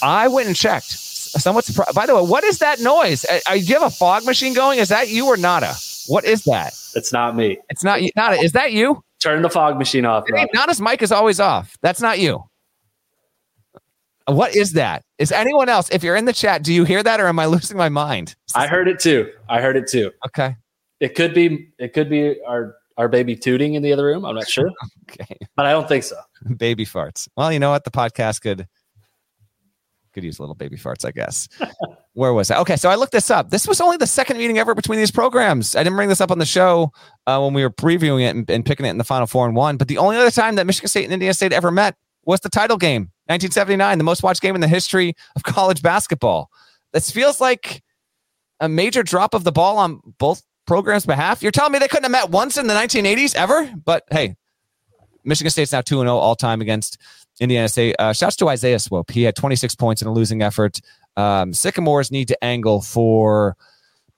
[0.01, 0.91] I went and checked.
[0.91, 1.95] Somewhat surprised.
[1.95, 3.21] By the way, what is that noise?
[3.21, 4.79] Do you have a fog machine going?
[4.79, 5.75] Is that you or Nata?
[6.07, 6.73] What is that?
[6.95, 7.59] It's not me.
[7.69, 8.09] It's not you.
[8.15, 8.37] Nata.
[8.37, 9.03] Is that you?
[9.19, 10.25] Turn the fog machine off.
[10.53, 11.77] Nata's mic is always off.
[11.81, 12.43] That's not you.
[14.29, 15.03] What is that?
[15.17, 15.89] Is anyone else?
[15.89, 18.35] If you're in the chat, do you hear that, or am I losing my mind?
[18.55, 19.31] I heard it too.
[19.47, 20.11] I heard it too.
[20.27, 20.55] Okay.
[20.99, 21.69] It could be.
[21.77, 24.25] It could be our our baby tooting in the other room.
[24.25, 24.69] I'm not sure.
[25.09, 25.37] okay.
[25.55, 26.17] But I don't think so.
[26.57, 27.29] Baby farts.
[27.37, 27.85] Well, you know what?
[27.85, 28.67] The podcast could
[30.13, 31.47] could use little baby farts, I guess.
[32.13, 32.59] Where was I?
[32.59, 33.51] Okay, so I looked this up.
[33.51, 35.75] This was only the second meeting ever between these programs.
[35.75, 36.91] I didn't bring this up on the show
[37.27, 39.55] uh, when we were previewing it and, and, picking it in the final four and
[39.55, 39.77] one.
[39.77, 42.49] But the only other time that Michigan State and Indiana State ever met was the
[42.49, 46.49] title game 1979, the most watched game in the history of college basketball.
[46.93, 47.83] This feels like
[48.59, 51.41] a major drop of the ball on both programs' behalf.
[51.43, 53.71] You're telling me they couldn't have met once in the 1980s ever?
[53.85, 54.35] But hey,
[55.23, 56.97] Michigan State's now 2 0 all time against
[57.39, 57.95] Indiana State.
[57.99, 59.11] Uh, shouts to Isaiah Swope.
[59.11, 60.79] He had 26 points in a losing effort.
[61.15, 63.55] Um, Sycamores need to angle for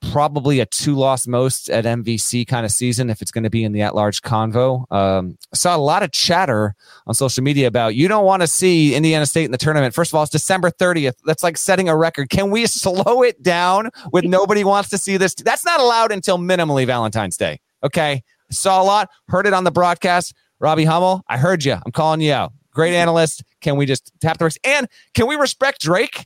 [0.02, 3.64] probably a two loss most at MVC kind of season if it's going to be
[3.64, 4.92] in the at large convo.
[4.92, 6.76] Um, I saw a lot of chatter
[7.08, 9.94] on social media about you don't want to see Indiana State in the tournament.
[9.94, 11.16] First of all, it's December 30th.
[11.26, 12.30] That's like setting a record.
[12.30, 15.36] Can we slow it down with nobody wants to see this?
[15.36, 17.60] That's not allowed until minimally Valentine's Day.
[17.84, 18.24] Okay.
[18.50, 20.34] Saw a lot, heard it on the broadcast.
[20.60, 21.74] Robbie Hummel, I heard you.
[21.74, 22.54] I'm calling you out.
[22.72, 23.44] Great analyst.
[23.62, 24.58] Can we just tap the brakes?
[24.64, 26.26] And can we respect Drake?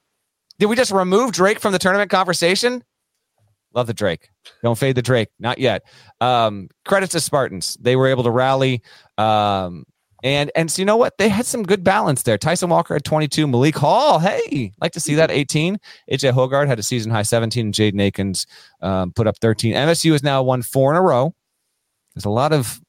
[0.60, 2.84] Did we just remove Drake from the tournament conversation?
[3.76, 4.30] Love the Drake.
[4.64, 5.28] Don't fade the Drake.
[5.38, 5.84] Not yet.
[6.22, 7.78] Um, credits to Spartans.
[7.80, 8.82] They were able to rally.
[9.18, 9.84] Um,
[10.24, 11.18] and and so you know what?
[11.18, 12.38] They had some good balance there.
[12.38, 13.46] Tyson Walker at 22.
[13.46, 15.78] Malik Hall, hey, like to see that 18.
[16.12, 17.68] AJ Hoggard had a season high 17.
[17.68, 18.48] And Jaden Akins
[18.82, 19.76] um, put up 13.
[19.76, 21.36] MSU has now won four in a row.
[22.16, 22.80] There's a lot of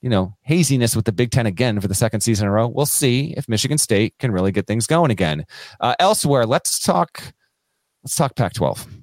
[0.00, 2.68] you know haziness with the Big Ten again for the second season in a row.
[2.68, 5.44] We'll see if Michigan State can really get things going again.
[5.80, 7.20] Uh, elsewhere, let's talk.
[8.04, 8.97] Let's talk Pac-12.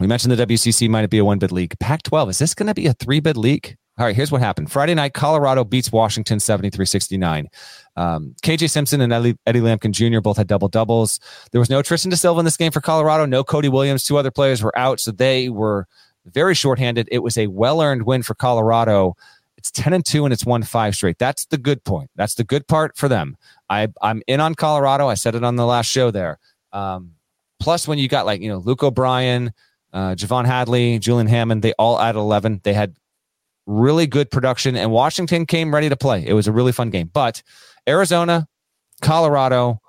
[0.00, 1.78] We mentioned the WCC might be a one bid league.
[1.78, 3.76] Pac 12, is this going to be a three bid league?
[3.98, 4.72] All right, here's what happened.
[4.72, 7.48] Friday night, Colorado beats Washington 73 69.
[7.96, 10.20] Um, KJ Simpson and Eddie, Eddie Lampkin Jr.
[10.20, 11.20] both had double doubles.
[11.52, 14.02] There was no Tristan da Silva in this game for Colorado, no Cody Williams.
[14.02, 15.86] Two other players were out, so they were
[16.24, 17.06] very shorthanded.
[17.12, 19.16] It was a well earned win for Colorado.
[19.58, 21.18] It's 10 and 2 and it's won five straight.
[21.18, 22.10] That's the good point.
[22.16, 23.36] That's the good part for them.
[23.68, 25.08] I, I'm in on Colorado.
[25.08, 26.38] I said it on the last show there.
[26.72, 27.12] Um,
[27.58, 29.52] plus, when you got like, you know, Luke O'Brien,
[29.92, 32.60] uh, J'Vonne Hadley, Julian Hammond, they all at 11.
[32.62, 32.96] They had
[33.66, 36.24] really good production, and Washington came ready to play.
[36.26, 37.10] It was a really fun game.
[37.12, 37.42] But
[37.88, 38.46] Arizona,
[39.02, 39.80] Colorado,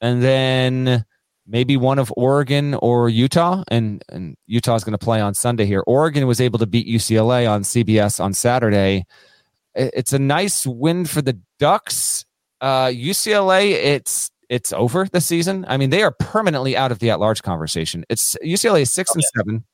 [0.00, 1.04] and then
[1.46, 5.66] maybe one of Oregon or Utah, and, and Utah is going to play on Sunday
[5.66, 5.82] here.
[5.86, 9.04] Oregon was able to beat UCLA on CBS on Saturday.
[9.74, 12.24] It's a nice win for the Ducks.
[12.60, 15.64] Uh, UCLA, it's it's over the season.
[15.68, 18.04] I mean, they are permanently out of the at-large conversation.
[18.10, 19.40] It's UCLA is six oh, and yeah.
[19.40, 19.64] seven,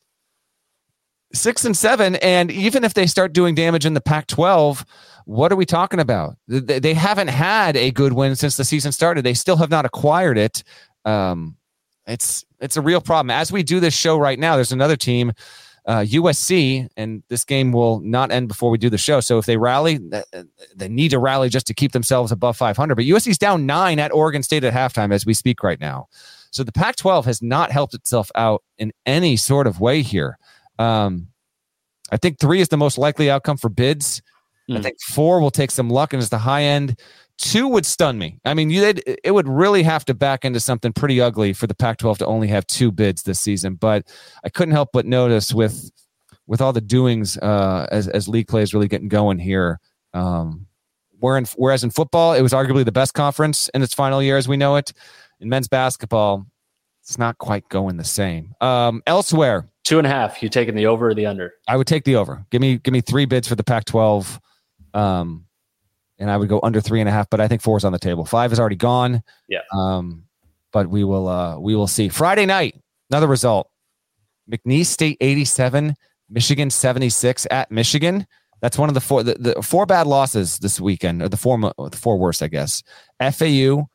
[1.32, 4.84] six and seven, and even if they start doing damage in the Pac-12,
[5.24, 6.36] what are we talking about?
[6.46, 9.24] They haven't had a good win since the season started.
[9.24, 10.62] They still have not acquired it.
[11.04, 11.56] Um,
[12.06, 13.30] it's it's a real problem.
[13.30, 15.32] As we do this show right now, there's another team,
[15.86, 19.20] uh, USC, and this game will not end before we do the show.
[19.20, 20.00] So if they rally,
[20.74, 22.94] they need to rally just to keep themselves above 500.
[22.94, 26.08] But USC's down nine at Oregon State at halftime as we speak right now.
[26.50, 30.38] So the Pac-12 has not helped itself out in any sort of way here.
[30.78, 31.28] Um,
[32.10, 34.22] I think three is the most likely outcome for bids.
[34.68, 34.74] Mm.
[34.74, 34.82] I hmm.
[34.82, 36.98] think four will take some luck and is the high end.
[37.38, 38.38] Two would stun me.
[38.44, 41.74] I mean, you it would really have to back into something pretty ugly for the
[41.74, 43.74] Pac-12 to only have two bids this season.
[43.74, 44.06] But
[44.42, 45.90] I couldn't help but notice with
[46.46, 49.80] with all the doings uh, as as league play is really getting going here.
[50.14, 50.66] Um,
[51.22, 54.46] in, whereas in football, it was arguably the best conference in its final year as
[54.46, 54.92] we know it.
[55.40, 56.46] In men's basketball,
[57.02, 58.54] it's not quite going the same.
[58.60, 60.42] Um, elsewhere, two and a half.
[60.42, 61.54] You taking the over or the under?
[61.68, 62.46] I would take the over.
[62.50, 64.40] Give me give me three bids for the Pac-12.
[64.94, 65.45] Um,
[66.18, 67.92] and I would go under three and a half, but I think four is on
[67.92, 68.24] the table.
[68.24, 69.22] Five is already gone.
[69.48, 69.60] Yeah.
[69.72, 70.24] Um,
[70.72, 72.08] but we will uh we will see.
[72.08, 73.70] Friday night, another result.
[74.50, 75.96] McNeese State 87,
[76.30, 78.26] Michigan 76 at Michigan.
[78.60, 81.58] That's one of the four the, the four bad losses this weekend, or the four
[81.58, 82.82] the four worst, I guess.
[83.20, 83.88] FAU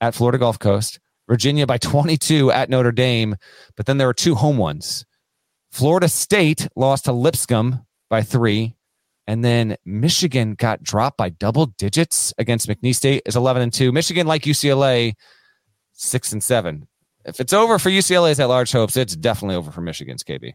[0.00, 3.36] at Florida Gulf Coast, Virginia by 22 at Notre Dame,
[3.76, 5.04] but then there were two home ones.
[5.70, 8.74] Florida State lost to Lipscomb by three.
[9.26, 13.92] And then Michigan got dropped by double digits against McNeese State is 11 and 2.
[13.92, 15.14] Michigan, like UCLA,
[15.92, 16.86] 6 and 7.
[17.24, 20.54] If it's over for UCLA's at large hopes, it's definitely over for Michigan's KB.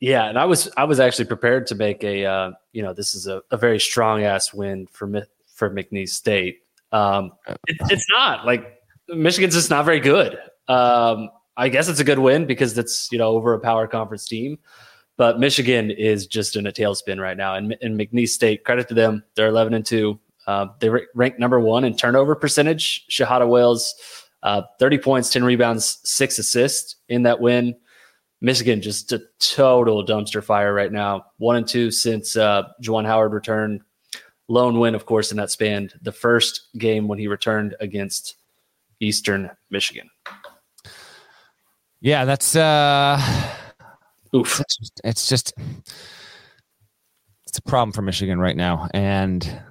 [0.00, 3.14] Yeah, and I was I was actually prepared to make a uh, you know this
[3.14, 5.10] is a, a very strong ass win for
[5.54, 6.60] for McNeese State.
[6.92, 8.78] Um, it, it's not like
[9.08, 10.38] Michigan's just not very good.
[10.68, 14.26] Um, I guess it's a good win because it's you know over a power conference
[14.26, 14.58] team.
[15.16, 17.54] But Michigan is just in a tailspin right now.
[17.54, 20.18] And, and McNeese State, credit to them, they're 11 and 2.
[20.46, 23.06] Uh, they rank number one in turnover percentage.
[23.08, 23.94] Shahada Wells,
[24.42, 27.74] uh, 30 points, 10 rebounds, six assists in that win.
[28.40, 31.26] Michigan just a total dumpster fire right now.
[31.38, 33.80] One and two since uh, Juwan Howard returned.
[34.48, 35.90] Lone win, of course, in that span.
[36.02, 38.36] The first game when he returned against
[39.00, 40.08] Eastern Michigan.
[42.00, 43.18] Yeah, that's uh
[44.36, 44.60] Oof.
[44.60, 45.54] It's just, it's just
[47.46, 48.88] it's a problem for Michigan right now.
[48.92, 49.62] And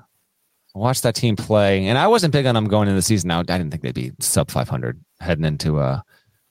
[0.73, 1.87] watch that team play.
[1.87, 3.31] And I wasn't big on them going into the season.
[3.31, 6.01] I didn't think they'd be sub 500 heading into uh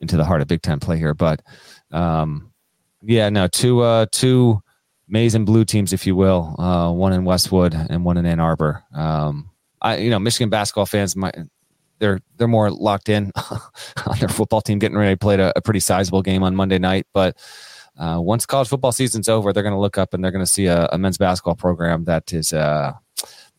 [0.00, 1.14] into the heart of Big Ten play here.
[1.14, 1.42] But
[1.90, 2.52] um,
[3.02, 4.62] yeah, no, two uh two
[5.08, 6.54] maize and blue teams, if you will.
[6.58, 8.82] Uh, one in Westwood and one in Ann Arbor.
[8.94, 9.50] Um,
[9.80, 11.36] I you know Michigan basketball fans might
[11.98, 13.30] they're they're more locked in
[14.06, 16.78] on their football team getting ready to play a, a pretty sizable game on Monday
[16.78, 17.36] night, but
[17.98, 20.50] uh, once college football season's over, they're going to look up and they're going to
[20.50, 22.92] see a, a, men's basketball program that is uh,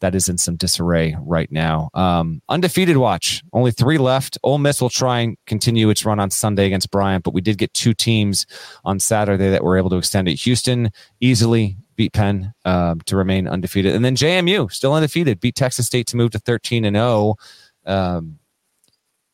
[0.02, 1.90] that is in some disarray right now.
[1.94, 4.38] Um, undefeated watch, only three left.
[4.44, 7.58] Ole Miss will try and continue its run on Sunday against Bryant, but we did
[7.58, 8.46] get two teams
[8.84, 10.36] on Saturday that were able to extend it.
[10.42, 15.86] Houston easily beat Penn uh, to remain undefeated, and then JMU still undefeated beat Texas
[15.86, 17.06] State to move to thirteen and zero.
[17.06, 17.36] Oh.
[17.88, 18.40] Um,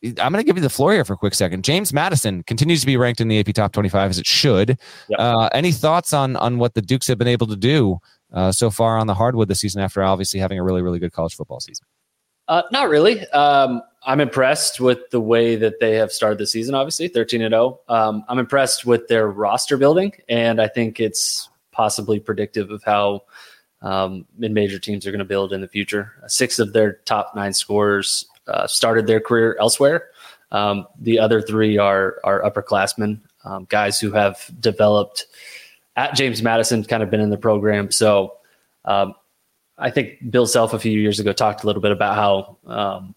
[0.04, 1.64] I'm going to give you the floor here for a quick second.
[1.64, 4.80] James Madison continues to be ranked in the AP Top 25 as it should.
[5.10, 5.20] Yep.
[5.20, 8.00] Uh, any thoughts on on what the Dukes have been able to do
[8.34, 11.14] uh, so far on the hardwood this season after obviously having a really really good
[11.14, 11.86] college football season?
[12.48, 13.26] Uh, not really.
[13.30, 16.74] Um, I'm impressed with the way that they have started the season.
[16.74, 17.80] Obviously, 13 and 0.
[17.88, 23.22] Um, I'm impressed with their roster building, and I think it's possibly predictive of how
[23.82, 26.14] um, mid-major teams are going to build in the future.
[26.28, 30.10] Six of their top nine scorers uh, started their career elsewhere.
[30.52, 35.26] Um, the other three are are upperclassmen, um, guys who have developed
[35.96, 37.92] at James Madison, kind of been in the program.
[37.92, 38.38] So
[38.86, 39.14] Um,
[39.78, 43.16] I think Bill Self a few years ago talked a little bit about how um,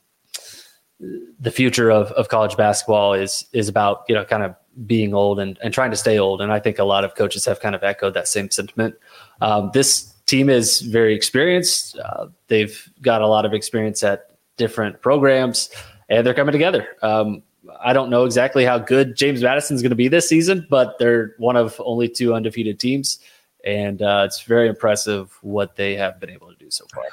[1.40, 4.54] the future of, of college basketball is is about you know kind of
[4.86, 6.40] being old and, and trying to stay old.
[6.40, 8.94] And I think a lot of coaches have kind of echoed that same sentiment.
[9.40, 11.98] Um, this team is very experienced.
[11.98, 15.70] Uh, they've got a lot of experience at different programs,
[16.08, 16.88] and they're coming together.
[17.02, 17.42] Um,
[17.80, 20.98] I don't know exactly how good James Madison is going to be this season, but
[20.98, 23.18] they're one of only two undefeated teams,
[23.64, 27.04] and uh, it's very impressive what they have been able to do so far.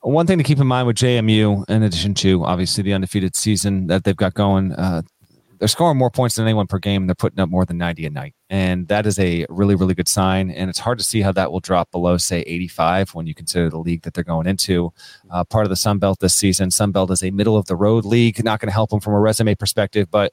[0.00, 3.86] One thing to keep in mind with JMU, in addition to obviously the undefeated season
[3.86, 5.00] that they've got going, uh,
[5.64, 7.04] they're scoring more points than anyone per game.
[7.04, 8.34] And they're putting up more than 90 a night.
[8.50, 10.50] And that is a really, really good sign.
[10.50, 13.70] And it's hard to see how that will drop below, say, 85 when you consider
[13.70, 14.92] the league that they're going into.
[15.30, 16.70] Uh, part of the Sun Belt this season.
[16.70, 19.14] Sun Belt is a middle of the road league, not going to help them from
[19.14, 20.10] a resume perspective.
[20.10, 20.32] But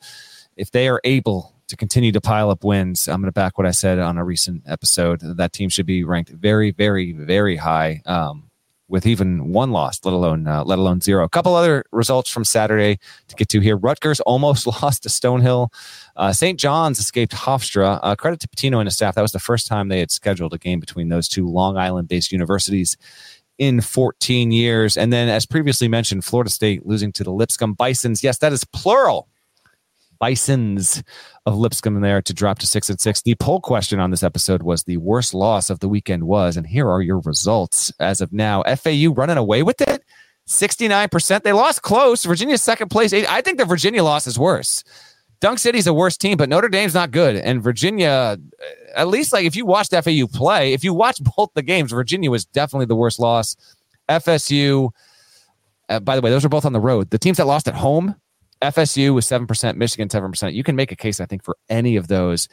[0.58, 3.66] if they are able to continue to pile up wins, I'm going to back what
[3.66, 5.22] I said on a recent episode.
[5.22, 8.02] That team should be ranked very, very, very high.
[8.06, 8.51] Um,
[8.92, 11.24] with even one loss, let alone uh, let alone zero.
[11.24, 13.78] A couple other results from Saturday to get to here.
[13.78, 15.74] Rutgers almost lost to Stonehill.
[16.18, 16.60] Uh, St.
[16.60, 18.00] John's escaped Hofstra.
[18.04, 19.16] Uh, credit to Pitino and his staff.
[19.16, 22.32] That was the first time they had scheduled a game between those two Long Island-based
[22.32, 22.98] universities
[23.58, 24.98] in 14 years.
[24.98, 28.24] And then, as previously mentioned, Florida State losing to the Lipscomb Bisons.
[28.24, 29.30] Yes, that is plural.
[30.22, 31.02] Bisons
[31.48, 33.24] of Lipscomb there to drop to six and six.
[33.24, 36.68] The poll question on this episode was the worst loss of the weekend was, and
[36.68, 38.62] here are your results as of now.
[38.64, 40.04] FAU running away with it.
[40.48, 41.42] 69%.
[41.42, 42.24] They lost close.
[42.24, 43.14] Virginia's second place.
[43.14, 44.84] I think the Virginia loss is worse.
[45.40, 47.36] Dunk City's a worse team, but Notre Dame's not good.
[47.36, 48.38] And Virginia,
[48.96, 52.30] at least like if you watched FAU play, if you watch both the games, Virginia
[52.30, 53.56] was definitely the worst loss.
[54.08, 54.92] FSU,
[55.90, 57.10] uh, by the way, those are both on the road.
[57.10, 58.16] The teams that lost at home,
[58.62, 60.54] FSU was 7%, Michigan 7%.
[60.54, 62.48] You can make a case, I think, for any of those.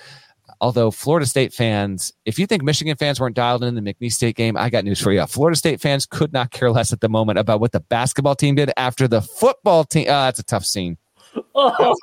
[0.61, 4.35] Although Florida State fans, if you think Michigan fans weren't dialed in the McNeese State
[4.35, 5.25] game, I got news for you.
[5.27, 8.55] Florida State fans could not care less at the moment about what the basketball team
[8.55, 10.09] did after the football team.
[10.09, 10.97] Uh, that's a tough scene.
[11.55, 11.95] that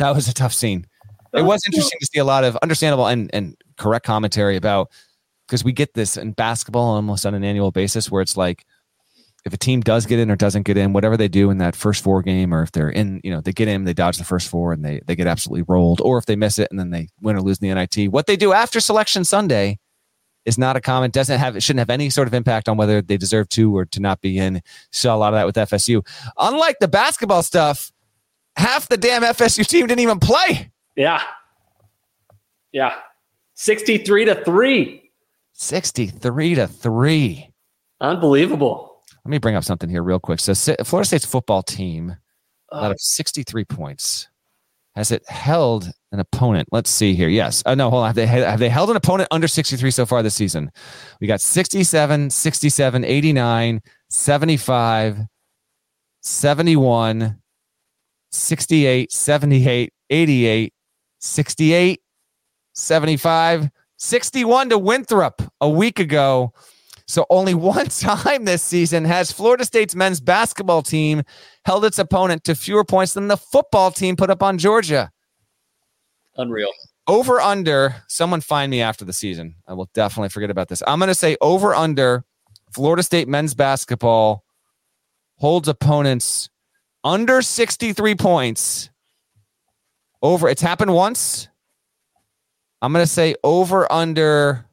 [0.00, 0.86] was a tough scene.
[1.32, 4.90] It was interesting to see a lot of understandable and, and correct commentary about
[5.46, 8.66] because we get this in basketball almost on an annual basis where it's like,
[9.48, 11.74] if a team does get in or doesn't get in, whatever they do in that
[11.74, 14.24] first four game, or if they're in, you know, they get in, they dodge the
[14.24, 16.90] first four and they they get absolutely rolled, or if they miss it and then
[16.90, 18.12] they win or lose in the NIT.
[18.12, 19.78] What they do after selection Sunday
[20.44, 23.00] is not a comment, doesn't have it shouldn't have any sort of impact on whether
[23.00, 24.60] they deserve to or to not be in.
[24.92, 26.06] Saw a lot of that with FSU.
[26.36, 27.90] Unlike the basketball stuff,
[28.56, 30.70] half the damn FSU team didn't even play.
[30.94, 31.22] Yeah.
[32.72, 32.94] Yeah.
[33.54, 35.10] 63 to 3.
[35.54, 37.50] 63 to 3.
[38.00, 38.87] Unbelievable.
[39.28, 40.40] Let me bring up something here real quick.
[40.40, 40.54] So,
[40.84, 42.16] Florida State's football team,
[42.72, 44.26] uh, out of 63 points,
[44.96, 46.66] has it held an opponent?
[46.72, 47.28] Let's see here.
[47.28, 47.62] Yes.
[47.66, 48.06] Oh, no, hold on.
[48.06, 50.70] Have they, have they held an opponent under 63 so far this season?
[51.20, 55.18] We got 67, 67, 89, 75,
[56.22, 57.38] 71,
[58.30, 60.72] 68, 78, 88,
[61.18, 62.00] 68,
[62.72, 63.68] 75,
[63.98, 66.54] 61 to Winthrop a week ago.
[67.08, 71.22] So only one time this season has Florida State's men's basketball team
[71.64, 75.10] held its opponent to fewer points than the football team put up on Georgia.
[76.36, 76.70] Unreal.
[77.08, 79.56] Over under, someone find me after the season.
[79.66, 80.82] I will definitely forget about this.
[80.86, 82.24] I'm going to say over under
[82.70, 84.44] Florida State men's basketball
[85.36, 86.50] holds opponents
[87.02, 88.90] under 63 points.
[90.20, 91.48] Over, it's happened once.
[92.82, 94.67] I'm going to say over under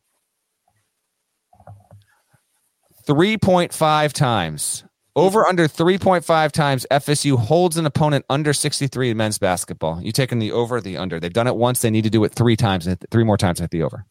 [3.07, 4.83] 3.5 times.
[5.15, 5.49] Over mm-hmm.
[5.49, 10.01] under 3.5 times FSU holds an opponent under 63 in men's basketball.
[10.01, 11.19] You taking the over the under?
[11.19, 11.81] They've done it once.
[11.81, 14.05] They need to do it three times, three more times at the over.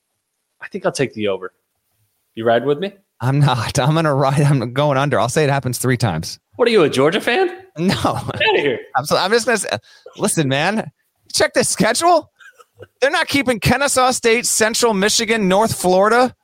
[0.61, 1.53] I think I'll take the over.
[2.34, 2.95] You ride with me?
[3.20, 3.78] I'm not.
[3.78, 4.40] I'm going to ride.
[4.40, 5.20] I'm going under.
[5.20, 6.38] I'll say it happens three times.
[6.57, 7.61] What are you, a Georgia fan?
[7.76, 7.90] No.
[7.92, 8.78] Get out of here.
[8.97, 9.80] I'm, so, I'm just going to
[10.16, 10.92] listen, man,
[11.32, 12.30] check the schedule.
[13.01, 16.36] They're not keeping Kennesaw State, Central Michigan, North Florida,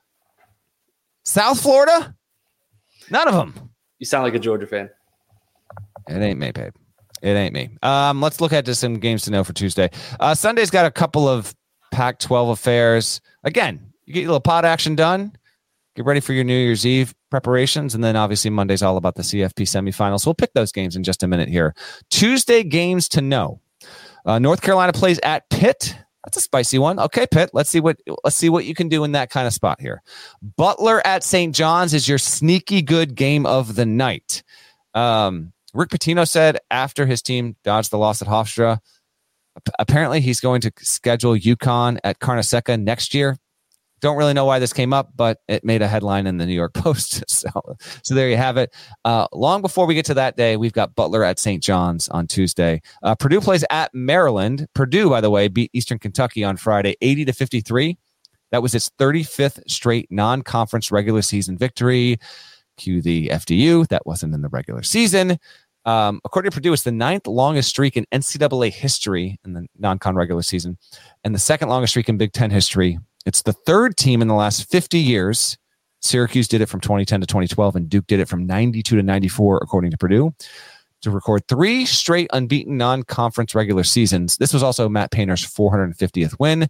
[1.24, 2.16] South Florida.
[3.10, 3.70] None of them.
[3.98, 4.90] You sound like a Georgia fan.
[6.08, 6.72] It ain't me, babe.
[7.22, 7.70] It ain't me.
[7.82, 9.90] Um, let's look at to some games to know for Tuesday.
[10.18, 11.54] Uh, Sunday's got a couple of
[11.92, 13.20] Pac-12 affairs.
[13.44, 15.32] Again, you get your little pot action done.
[15.96, 19.22] Get ready for your New Year's Eve preparations, and then obviously Monday's all about the
[19.22, 20.24] CFP semifinals.
[20.24, 21.74] We'll pick those games in just a minute here.
[22.10, 23.60] Tuesday games to know.
[24.24, 25.96] Uh, North Carolina plays at Pitt.
[26.24, 26.98] That's a spicy one.
[26.98, 27.50] Okay, Pitt.
[27.54, 30.02] Let's see what let's see what you can do in that kind of spot here.
[30.56, 31.54] Butler at St.
[31.54, 34.42] John's is your sneaky good game of the night.
[34.94, 38.80] Um, Rick Pitino said after his team dodged the loss at Hofstra,
[39.78, 43.38] apparently he's going to schedule UConn at Carnesecca next year.
[44.00, 46.54] Don't really know why this came up, but it made a headline in the New
[46.54, 47.22] York Post.
[47.28, 47.48] So,
[48.02, 48.74] so there you have it.
[49.04, 51.62] Uh, long before we get to that day, we've got Butler at St.
[51.62, 52.80] John's on Tuesday.
[53.02, 54.66] Uh, Purdue plays at Maryland.
[54.74, 57.98] Purdue, by the way, beat Eastern Kentucky on Friday, 80 to 53.
[58.50, 62.18] That was its 35th straight non conference regular season victory.
[62.76, 63.86] Cue the FDU.
[63.88, 65.38] That wasn't in the regular season.
[65.84, 69.98] Um, according to Purdue, it's the ninth longest streak in NCAA history in the non
[69.98, 70.76] con regular season,
[71.24, 72.98] and the second longest streak in Big Ten history.
[73.26, 75.58] It's the third team in the last 50 years.
[76.00, 79.58] Syracuse did it from 2010 to 2012, and Duke did it from 92 to 94,
[79.62, 80.34] according to Purdue,
[81.02, 84.36] to record three straight unbeaten non conference regular seasons.
[84.38, 86.68] This was also Matt Painter's 450th win.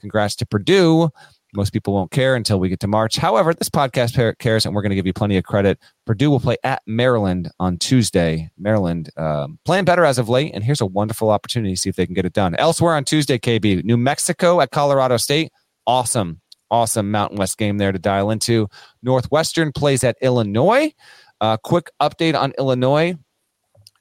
[0.00, 1.10] Congrats to Purdue.
[1.54, 3.16] Most people won't care until we get to March.
[3.16, 5.78] However, this podcast cares, and we're going to give you plenty of credit.
[6.06, 8.50] Purdue will play at Maryland on Tuesday.
[8.58, 11.96] Maryland um, playing better as of late, and here's a wonderful opportunity to see if
[11.96, 12.56] they can get it done.
[12.56, 15.52] Elsewhere on Tuesday, KB, New Mexico at Colorado State.
[15.86, 18.68] Awesome, awesome Mountain West game there to dial into.
[19.02, 20.92] Northwestern plays at Illinois.
[21.40, 23.16] Uh, quick update on Illinois.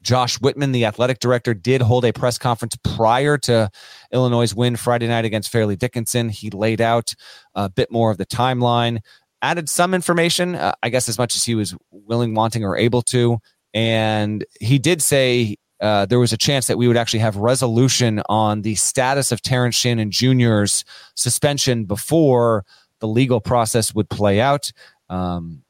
[0.01, 3.69] Josh Whitman, the athletic director, did hold a press conference prior to
[4.11, 6.29] Illinois' win Friday night against Fairleigh Dickinson.
[6.29, 7.13] He laid out
[7.53, 8.99] a bit more of the timeline,
[9.41, 13.01] added some information, uh, I guess, as much as he was willing, wanting, or able
[13.03, 13.39] to.
[13.73, 18.21] And he did say uh, there was a chance that we would actually have resolution
[18.29, 22.63] on the status of Terrence Shannon Jr.'s suspension before
[22.99, 24.71] the legal process would play out.
[25.09, 25.63] Um,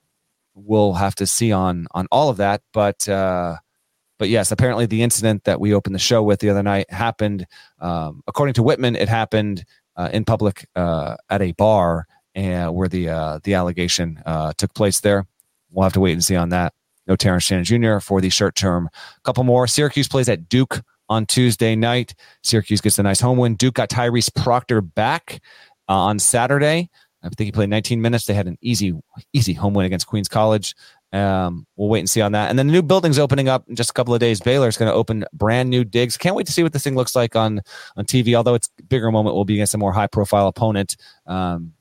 [0.54, 3.08] we'll have to see on on all of that, but.
[3.08, 3.58] Uh,
[4.20, 7.48] but yes, apparently the incident that we opened the show with the other night happened.
[7.80, 12.06] Um, according to Whitman, it happened uh, in public uh, at a bar
[12.36, 15.00] and where the uh, the allegation uh, took place.
[15.00, 15.26] There,
[15.72, 16.74] we'll have to wait and see on that.
[17.12, 18.00] No Terrence Shannon Jr.
[18.00, 18.88] for the short term.
[19.18, 19.68] A couple more.
[19.68, 22.16] Syracuse plays at Duke on Tuesday night.
[22.42, 23.56] Syracuse gets a nice home win.
[23.56, 25.42] Duke got Tyrese Proctor back
[25.90, 26.90] uh, on Saturday.
[27.22, 28.28] I think he played 19 minutes.
[28.28, 28.94] They had an easy,
[29.34, 30.74] easy home win against Queens College.
[31.12, 32.50] Um, we'll wait and see on that.
[32.50, 34.40] And then the new building's opening up in just a couple of days.
[34.40, 36.16] Baylor's going to open brand new digs.
[36.16, 37.60] Can't wait to see what this thing looks like on
[37.98, 38.36] on TV.
[38.36, 40.96] Although it's bigger moment will be against a more high profile opponent.
[41.28, 41.74] Um,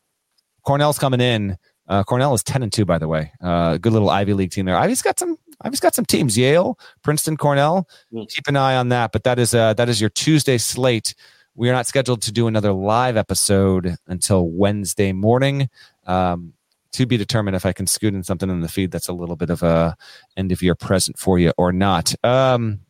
[0.66, 1.56] Cornell's coming in.
[1.90, 3.32] Uh, Cornell is ten and two, by the way.
[3.42, 4.76] Uh, good little Ivy League team there.
[4.76, 5.36] Ivy's got some.
[5.62, 6.38] Ivy's got some teams.
[6.38, 7.88] Yale, Princeton, Cornell.
[8.12, 8.28] Mm.
[8.30, 9.10] Keep an eye on that.
[9.12, 11.16] But that is uh, that is your Tuesday slate.
[11.56, 15.68] We are not scheduled to do another live episode until Wednesday morning.
[16.06, 16.54] Um,
[16.92, 19.36] to be determined if I can scoot in something in the feed that's a little
[19.36, 19.96] bit of a
[20.36, 22.14] end of year present for you or not.
[22.24, 22.80] Um,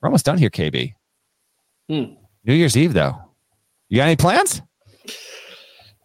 [0.00, 0.94] we're almost done here, KB.
[1.88, 2.14] Hmm.
[2.44, 3.16] New Year's Eve, though.
[3.88, 4.62] You got any plans?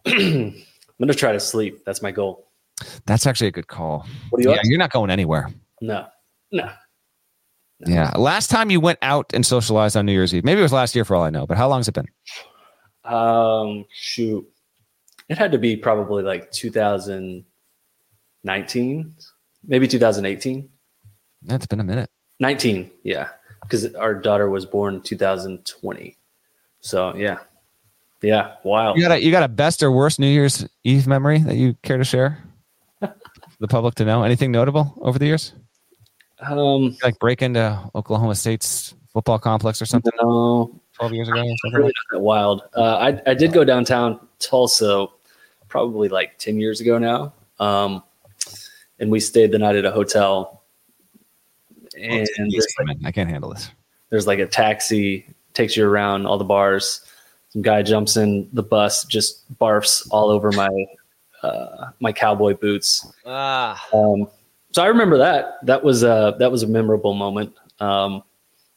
[0.98, 1.84] I'm gonna try to sleep.
[1.84, 2.48] That's my goal.
[3.06, 4.06] That's actually a good call.
[4.36, 4.50] You?
[4.50, 5.48] Yeah, you're not going anywhere.
[5.80, 6.06] No,
[6.50, 6.70] no.
[7.80, 7.92] no.
[7.92, 8.10] Yeah.
[8.16, 10.94] Last time you went out and socialized on New Year's Eve, maybe it was last
[10.94, 11.46] year for all I know.
[11.46, 12.08] But how long has it been?
[13.04, 14.46] Um, shoot,
[15.28, 19.14] it had to be probably like 2019,
[19.64, 20.68] maybe 2018.
[21.42, 22.10] That's been a minute.
[22.40, 23.28] 19, yeah,
[23.62, 26.16] because our daughter was born 2020.
[26.80, 27.38] So yeah,
[28.22, 28.94] yeah, wow.
[28.94, 31.74] You got a you got a best or worst New Year's Eve memory that you
[31.82, 32.38] care to share?
[33.00, 35.52] the public to know anything notable over the years?
[36.40, 40.12] Um, like break into Oklahoma State's football complex or something.
[40.22, 41.42] No, twelve years ago.
[41.72, 42.62] Really not that wild.
[42.76, 45.08] Uh, I I did go downtown Tulsa
[45.68, 47.32] probably like 10 years ago now.
[47.60, 48.02] Um,
[48.98, 50.62] and we stayed the night at a hotel.
[51.96, 52.26] And
[52.86, 53.70] like, I can't handle this.
[54.10, 57.04] There's like a taxi takes you around all the bars.
[57.50, 60.86] Some guy jumps in the bus, just barfs all over my
[61.42, 63.06] uh, my cowboy boots.
[63.24, 63.82] Ah.
[63.92, 64.28] Um,
[64.72, 65.64] so I remember that.
[65.64, 67.54] That was a that was a memorable moment.
[67.80, 68.22] Um,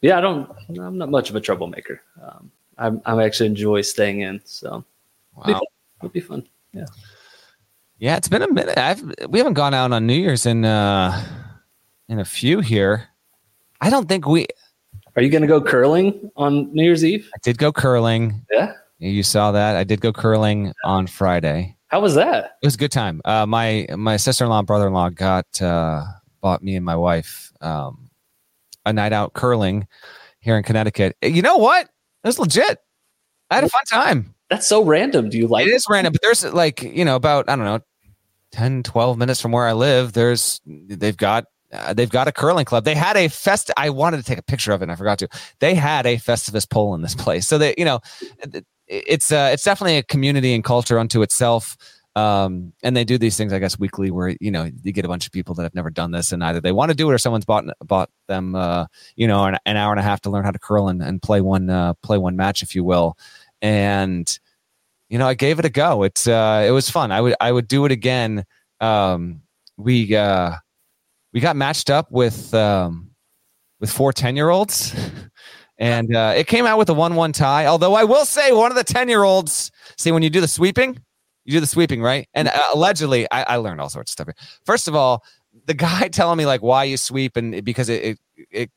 [0.01, 0.49] yeah, I don't.
[0.69, 2.01] I'm not much of a troublemaker.
[2.21, 4.41] Um, I I actually enjoy staying in.
[4.45, 4.85] So
[5.35, 5.61] wow.
[6.01, 6.47] it'd be fun.
[6.73, 6.85] Yeah.
[7.99, 8.77] Yeah, it's been a minute.
[8.77, 11.23] I've we haven't gone out on New Year's in uh
[12.09, 13.09] in a few here.
[13.79, 14.47] I don't think we
[15.15, 17.29] Are you going to go curling on New Year's Eve?
[17.33, 18.45] I did go curling.
[18.51, 18.73] Yeah.
[18.99, 19.75] You saw that.
[19.75, 21.75] I did go curling on Friday.
[21.87, 22.57] How was that?
[22.61, 23.19] It was a good time.
[23.25, 26.03] Uh my my sister-in-law and brother-in-law got uh
[26.39, 28.09] bought me and my wife um
[28.85, 29.87] a night out curling
[30.39, 31.17] here in Connecticut.
[31.21, 31.85] You know what?
[32.23, 32.79] It was legit.
[33.49, 34.35] I had a fun time.
[34.49, 35.29] That's so random.
[35.29, 35.71] Do you like it?
[35.73, 37.79] Is random, but there's like, you know, about, I don't know,
[38.51, 42.65] 10, 12 minutes from where I live, there's, they've got, uh, they've got a curling
[42.65, 42.83] club.
[42.83, 43.71] They had a fest.
[43.77, 45.29] I wanted to take a picture of it and I forgot to.
[45.59, 47.47] They had a Festivus pole in this place.
[47.47, 47.99] So they, you know,
[48.87, 51.77] it's, uh, it's definitely a community and culture unto itself.
[52.13, 55.07] Um, and they do these things, I guess, weekly where, you know, you get a
[55.07, 57.13] bunch of people that have never done this and either they want to do it
[57.13, 60.29] or someone's bought, bought them, uh, you know, an, an hour and a half to
[60.29, 63.17] learn how to curl and, and play one, uh, play one match, if you will
[63.61, 64.39] and
[65.09, 66.03] you know, I gave it a go.
[66.03, 67.11] It's uh, it was fun.
[67.11, 68.45] I would I would do it again.
[68.79, 69.41] Um,
[69.75, 70.55] we uh,
[71.33, 73.11] we got matched up with um,
[73.79, 74.95] with four 10 year olds.
[75.81, 77.65] And uh, it came out with a 1 1 tie.
[77.65, 80.47] Although I will say, one of the 10 year olds, see, when you do the
[80.47, 81.01] sweeping,
[81.43, 82.29] you do the sweeping, right?
[82.35, 84.27] And uh, allegedly, I, I, learned all sorts of stuff.
[84.63, 85.23] First of all,
[85.65, 88.19] the guy telling me like why you sweep and because it, it,
[88.51, 88.71] it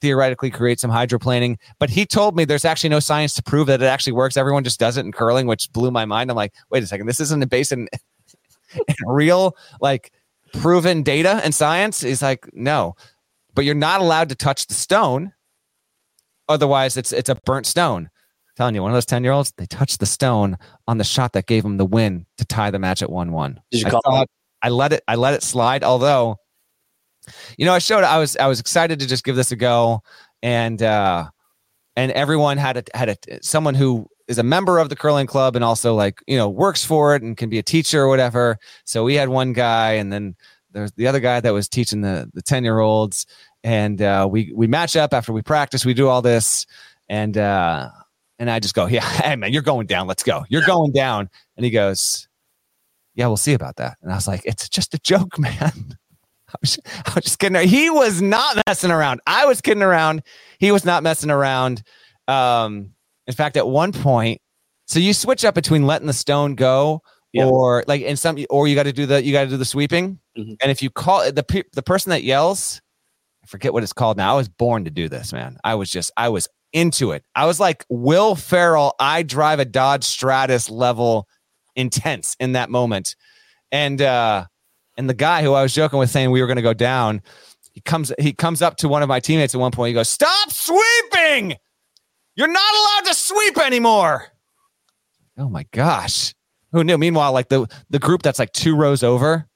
[0.00, 1.58] theoretically creates some hydroplaning.
[1.78, 4.38] But he told me there's actually no science to prove that it actually works.
[4.38, 6.30] Everyone just does it in curling, which blew my mind.
[6.30, 7.86] I'm like, wait a second, this isn't based in,
[8.88, 10.10] in real, like
[10.52, 12.00] proven data and science.
[12.00, 12.94] He's like, no,
[13.54, 15.32] but you're not allowed to touch the stone
[16.48, 18.04] Otherwise, it's it's a burnt stone.
[18.04, 21.04] I'm telling you, one of those 10 year olds, they touched the stone on the
[21.04, 23.60] shot that gave them the win to tie the match at 1 1.
[23.70, 24.28] Did you call I, thought,
[24.62, 26.36] I let it I let it slide, although
[27.58, 30.02] you know, I showed I was I was excited to just give this a go.
[30.42, 31.28] And uh
[31.96, 35.54] and everyone had a had a someone who is a member of the curling club
[35.54, 38.58] and also like you know works for it and can be a teacher or whatever
[38.84, 40.34] so we had one guy and then
[40.72, 43.26] there's the other guy that was teaching the the 10 year olds
[43.66, 45.84] and uh, we we match up after we practice.
[45.84, 46.66] We do all this,
[47.08, 47.88] and uh,
[48.38, 50.06] and I just go, yeah, hey man, you're going down.
[50.06, 50.44] Let's go.
[50.48, 51.28] You're going down.
[51.56, 52.28] And he goes,
[53.16, 53.98] yeah, we'll see about that.
[54.02, 55.96] And I was like, it's just a joke, man.
[56.48, 57.68] I was, I was just kidding.
[57.68, 59.20] He was not messing around.
[59.26, 60.22] I was kidding around.
[60.60, 61.82] He was not messing around.
[62.28, 62.92] Um,
[63.26, 64.40] in fact, at one point,
[64.86, 67.02] so you switch up between letting the stone go
[67.32, 67.48] yep.
[67.48, 69.64] or like in some, or you got to do the you got to do the
[69.64, 70.20] sweeping.
[70.38, 70.54] Mm-hmm.
[70.60, 72.80] And if you call the the person that yells
[73.46, 74.32] I forget what it's called now.
[74.32, 75.56] I was born to do this, man.
[75.62, 77.24] I was just, I was into it.
[77.36, 81.28] I was like Will Ferrell, I drive a Dodge Stratus level
[81.76, 83.14] intense in that moment.
[83.70, 84.46] And uh
[84.96, 87.22] and the guy who I was joking with saying we were gonna go down,
[87.72, 89.88] he comes he comes up to one of my teammates at one point.
[89.88, 91.54] He goes, Stop sweeping!
[92.36, 94.26] You're not allowed to sweep anymore.
[95.38, 96.34] Oh my gosh.
[96.72, 96.98] Oh, Who knew?
[96.98, 99.48] Meanwhile, like the the group that's like two rows over,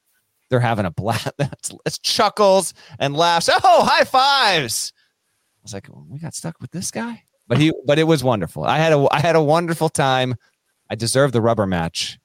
[0.48, 1.28] they're having a blast.
[1.86, 3.48] it's chuckles and laughs.
[3.52, 4.92] Oh, high fives.
[4.96, 8.64] I was like, we got stuck with this guy, but he, but it was wonderful.
[8.64, 10.36] I had a, I had a wonderful time.
[10.88, 12.18] I deserved the rubber match,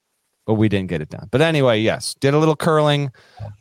[0.46, 1.28] but we didn't get it done.
[1.32, 3.12] But anyway, yes, did a little curling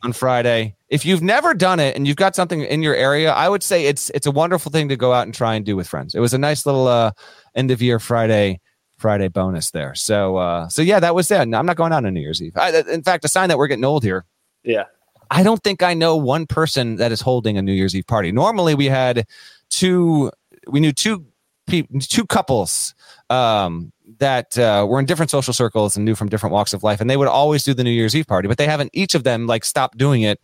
[0.03, 0.75] on Friday.
[0.89, 3.85] If you've never done it and you've got something in your area, I would say
[3.85, 6.15] it's it's a wonderful thing to go out and try and do with friends.
[6.15, 7.11] It was a nice little uh,
[7.55, 8.59] end of year Friday
[8.97, 9.95] Friday bonus there.
[9.95, 11.39] So uh, so yeah, that was it.
[11.39, 12.55] I'm not going out on New Year's Eve.
[12.55, 14.25] I, in fact, a sign that we're getting old here.
[14.63, 14.85] Yeah.
[15.31, 18.31] I don't think I know one person that is holding a New Year's Eve party.
[18.31, 19.27] Normally, we had
[19.69, 20.31] two.
[20.67, 21.25] We knew two
[21.67, 22.93] people, two couples
[23.29, 27.01] um, that uh, were in different social circles and knew from different walks of life,
[27.01, 28.47] and they would always do the New Year's Eve party.
[28.47, 28.91] But they haven't.
[28.93, 30.39] Each of them like stopped doing it.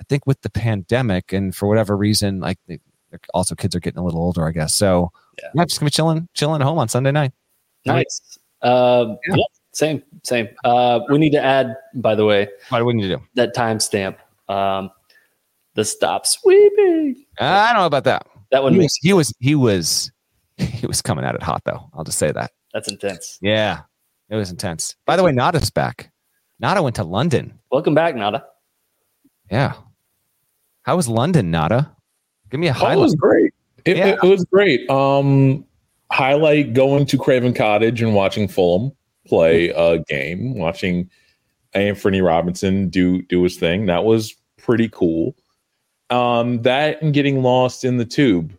[0.00, 2.78] I think with the pandemic, and for whatever reason, like they,
[3.34, 4.74] also kids are getting a little older, I guess.
[4.74, 5.10] So
[5.42, 7.32] yeah, I'm just gonna be chilling, chilling at home on Sunday night.
[7.86, 8.38] Nice.
[8.62, 9.36] Uh, yeah.
[9.36, 9.44] yeah.
[9.72, 10.48] Same, same.
[10.64, 13.22] Uh, we need to add, by the way, what do we need to do?
[13.34, 14.16] That timestamp.
[14.48, 14.90] Um,
[15.74, 17.24] the stop sweeping.
[17.38, 18.26] I don't know about that.
[18.50, 18.72] That one.
[18.72, 19.34] He was, he was.
[19.38, 20.12] He was.
[20.58, 21.88] He was coming at it hot though.
[21.94, 22.50] I'll just say that.
[22.72, 23.38] That's intense.
[23.40, 23.82] Yeah,
[24.28, 24.96] it was intense.
[25.06, 26.10] By the way, Nata's back.
[26.60, 27.58] Nata went to London.
[27.70, 28.44] Welcome back, Nata.
[29.50, 29.74] Yeah.
[30.82, 31.90] How was London, Nata?
[32.50, 32.96] Give me a highlight.
[32.96, 33.52] Oh, it was great.
[33.84, 34.06] It, yeah.
[34.06, 34.88] it, it was great.
[34.90, 35.64] Um,
[36.10, 38.92] highlight going to Craven Cottage and watching Fulham
[39.26, 41.10] play a game, watching
[41.74, 43.86] Antonee Robinson do do his thing.
[43.86, 45.36] That was pretty cool.
[46.10, 48.57] Um, that and getting lost in the tube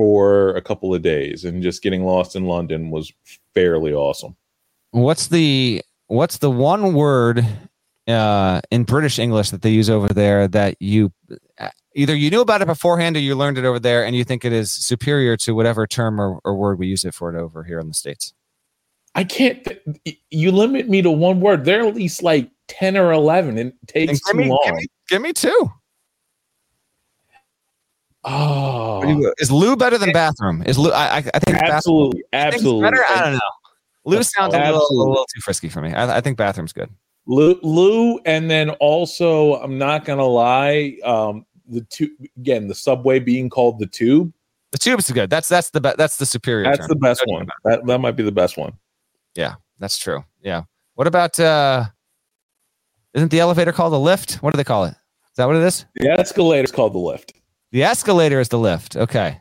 [0.00, 3.12] for a couple of days and just getting lost in London was
[3.52, 4.34] fairly awesome.
[4.92, 7.46] What's the what's the one word
[8.08, 11.12] uh, in British English that they use over there that you
[11.94, 14.42] either you knew about it beforehand or you learned it over there and you think
[14.42, 17.62] it is superior to whatever term or, or word we use it for it over
[17.62, 18.32] here in the states?
[19.14, 19.68] I can't.
[20.30, 21.66] You limit me to one word.
[21.66, 23.58] They're at least like ten or eleven.
[23.58, 24.60] It takes too me, long.
[24.64, 25.70] Give me, give me two.
[28.22, 30.62] Oh, is loo better than bathroom?
[30.66, 30.92] Is loo?
[30.92, 33.02] I, I think absolutely, absolutely better.
[33.08, 33.40] I don't know.
[34.04, 35.92] Loo sounds a little, a little, too frisky for me.
[35.92, 36.90] I, I, think bathroom's good.
[37.26, 40.98] Loo, loo, and then also, I'm not gonna lie.
[41.04, 44.32] Um, the two again, the subway being called the tube.
[44.72, 45.30] The tube is good.
[45.30, 46.64] That's that's the be- that's the superior.
[46.64, 46.88] That's term.
[46.88, 47.48] the best one.
[47.64, 48.72] That that might be the best one.
[49.34, 50.24] Yeah, that's true.
[50.42, 50.64] Yeah.
[50.94, 51.86] What about uh
[53.14, 54.34] isn't the elevator called a lift?
[54.34, 54.90] What do they call it?
[54.90, 55.86] Is that what it is?
[55.96, 57.32] The escalator is called the lift.
[57.72, 58.96] The escalator is the lift.
[58.96, 59.40] Okay.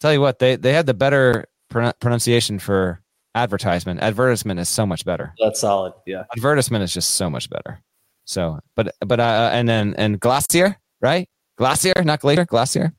[0.00, 3.00] Tell you what, they they had the better pronunciation for
[3.34, 4.00] advertisement.
[4.00, 5.32] Advertisement is so much better.
[5.40, 5.92] That's solid.
[6.06, 6.24] Yeah.
[6.36, 7.80] Advertisement is just so much better.
[8.24, 11.28] So, but but uh and then and glacier, right?
[11.56, 12.92] Glacier, not glacier, glacier.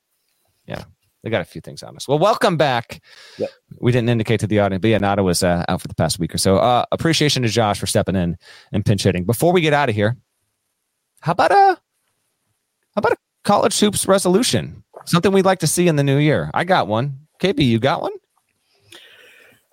[0.66, 0.84] Yeah.
[1.24, 2.08] they got a few things on us.
[2.08, 3.02] Well, welcome back.
[3.38, 3.50] Yep.
[3.80, 6.20] We didn't indicate to the audience, but yeah, Nata was uh, out for the past
[6.20, 6.58] week or so.
[6.58, 8.38] Uh, appreciation to Josh for stepping in
[8.72, 9.26] and pinch hitting.
[9.26, 10.16] Before we get out of here,
[11.22, 11.80] how about a how
[13.00, 14.84] about a college hoops resolution?
[15.06, 16.52] Something we'd like to see in the new year.
[16.54, 17.20] I got one.
[17.40, 18.12] KB, you got one?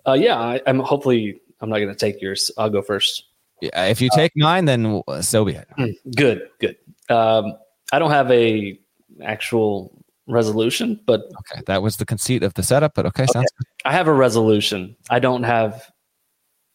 [0.07, 2.51] Uh, yeah, I, I'm hopefully I'm not going to take yours.
[2.57, 3.25] I'll go first.
[3.61, 5.67] Yeah, if you take mine, then so be it.
[6.15, 6.75] Good, good.
[7.09, 7.53] Um,
[7.91, 8.77] I don't have a
[9.23, 12.93] actual resolution, but okay, that was the conceit of the setup.
[12.95, 13.31] But okay, okay.
[13.31, 13.51] sounds.
[13.57, 13.67] Good.
[13.85, 14.95] I have a resolution.
[15.09, 15.89] I don't have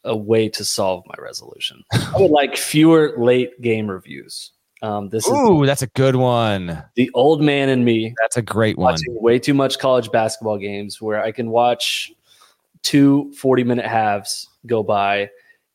[0.05, 1.84] a way to solve my resolution.
[1.92, 4.53] I would like fewer late game reviews.
[4.83, 6.83] Um, this Ooh, is that's a good one.
[6.95, 8.14] The old man and me.
[8.20, 8.97] That's a great one.
[9.09, 12.12] Way too much college basketball games where I can watch
[12.83, 15.31] two 40 minute halves go by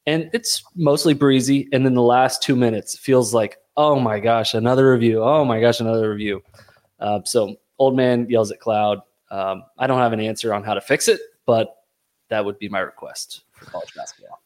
[0.06, 1.68] and it's mostly breezy.
[1.72, 5.24] And then the last two minutes feels like, oh my gosh, another review.
[5.24, 6.42] Oh my gosh, another review.
[7.00, 9.00] Uh, so old man yells at cloud.
[9.32, 11.76] Um, I don't have an answer on how to fix it, but
[12.30, 14.42] that would be my request for college basketball.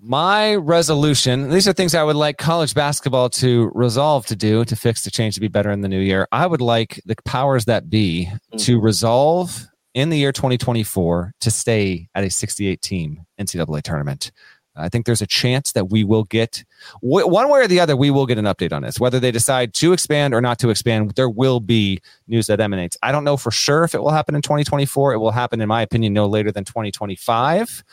[0.00, 4.76] My resolution, these are things I would like college basketball to resolve to do to
[4.76, 6.28] fix, to change, to be better in the new year.
[6.30, 8.58] I would like the powers that be mm-hmm.
[8.58, 14.30] to resolve in the year 2024 to stay at a 68 team NCAA tournament.
[14.76, 16.64] I think there's a chance that we will get
[17.00, 17.96] one way or the other.
[17.96, 20.70] We will get an update on this, whether they decide to expand or not to
[20.70, 21.12] expand.
[21.12, 22.96] There will be news that emanates.
[23.02, 25.12] I don't know for sure if it will happen in 2024.
[25.12, 27.84] It will happen, in my opinion, no later than 2025.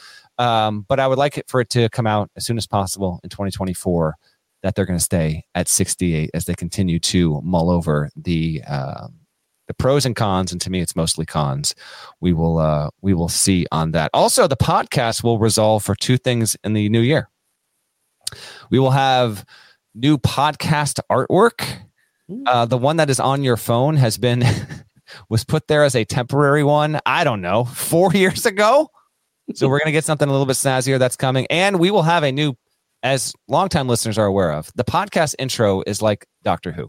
[0.41, 3.19] Um, but I would like it for it to come out as soon as possible
[3.23, 4.15] in 2024
[4.63, 9.19] that they're going to stay at 68 as they continue to mull over the um,
[9.67, 11.75] the pros and cons, and to me, it's mostly cons.
[12.19, 14.09] We will uh, we will see on that.
[14.13, 17.29] Also, the podcast will resolve for two things in the new year.
[18.71, 19.45] We will have
[19.93, 21.65] new podcast artwork.
[22.47, 24.43] Uh, the one that is on your phone has been
[25.29, 26.99] was put there as a temporary one.
[27.05, 28.89] I don't know, four years ago.
[29.56, 32.24] So we're gonna get something a little bit snazzier that's coming, and we will have
[32.24, 32.54] a new,
[33.04, 36.88] as longtime listeners are aware of, the podcast intro is like Doctor Who.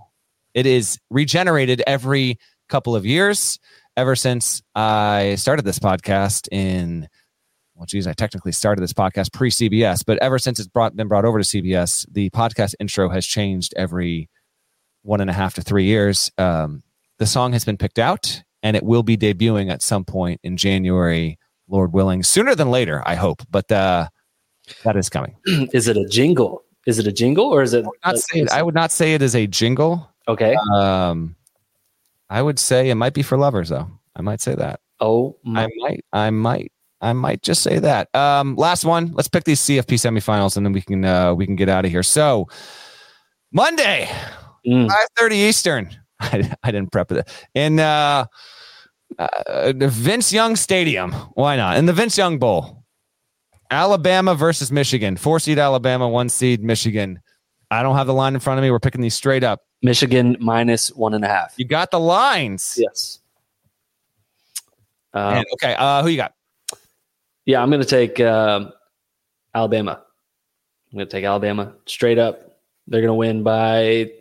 [0.55, 2.39] It is regenerated every
[2.69, 3.59] couple of years
[3.97, 7.09] ever since I started this podcast in
[7.75, 11.09] well, geez, I technically started this podcast pre CBS, but ever since it's brought been
[11.09, 14.29] brought over to CBS, the podcast intro has changed every
[15.03, 16.31] one and a half to three years.
[16.39, 16.83] Um,
[17.19, 20.57] the song has been picked out, and it will be debuting at some point in
[20.57, 21.39] January,
[21.69, 23.03] Lord willing, sooner than later.
[23.07, 24.09] I hope, but uh,
[24.85, 25.37] that is coming.
[25.47, 26.63] is it a jingle?
[26.87, 27.85] Is it a jingle, or is it?
[27.85, 30.09] I would not say it, I would not say it is a jingle.
[30.29, 30.57] Okay.
[30.75, 31.37] Um,
[32.29, 33.89] I would say it might be for lovers, though.
[34.17, 34.81] I might say that.
[35.01, 35.65] Oh, my.
[35.65, 36.05] I might.
[36.13, 36.73] I might.
[37.01, 38.15] I might just say that.
[38.15, 39.13] Um, last one.
[39.13, 41.91] Let's pick these CFP semifinals, and then we can uh, we can get out of
[41.91, 42.05] here.
[42.05, 42.49] So
[43.53, 44.09] Monday,
[44.67, 44.89] mm.
[44.89, 45.91] five thirty Eastern.
[46.21, 48.27] I, I didn't prep it in uh,
[49.19, 51.13] uh, the Vince Young Stadium.
[51.35, 52.85] Why not in the Vince Young Bowl?
[53.71, 55.17] Alabama versus Michigan.
[55.17, 57.21] Four seed Alabama, one seed Michigan.
[57.71, 58.71] I don't have the line in front of me.
[58.71, 59.63] We're picking these straight up.
[59.83, 61.55] Michigan minus one and a half.
[61.57, 62.79] You got the lines.
[62.79, 63.21] Yes.
[65.15, 65.75] Uh, and, okay.
[65.79, 66.35] Uh, who you got?
[67.47, 68.71] Yeah, I'm going to take uh,
[69.55, 70.03] Alabama.
[70.93, 72.59] I'm going to take Alabama straight up.
[72.87, 74.13] They're going to win by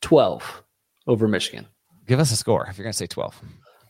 [0.00, 0.62] 12
[1.06, 1.66] over Michigan.
[2.06, 3.40] Give us a score if you're going to say 12.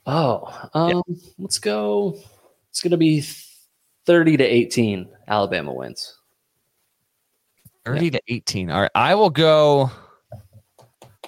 [0.06, 1.16] Oh, um, yeah.
[1.38, 2.18] let's go.
[2.70, 3.24] It's going to be
[4.06, 5.08] 30 to 18.
[5.28, 6.18] Alabama wins.
[7.84, 8.10] 30 yeah.
[8.10, 8.70] to 18.
[8.70, 8.90] All right.
[8.94, 9.90] I will go.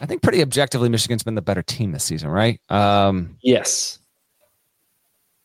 [0.00, 2.60] I think pretty objectively, Michigan's been the better team this season, right?
[2.68, 3.98] Um, yes.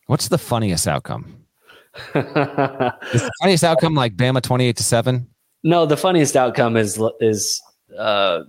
[0.07, 1.45] What's the funniest outcome?
[2.15, 5.27] is the funniest outcome like Bama twenty-eight to seven?
[5.63, 7.61] No, the funniest outcome is is
[7.95, 8.39] uh,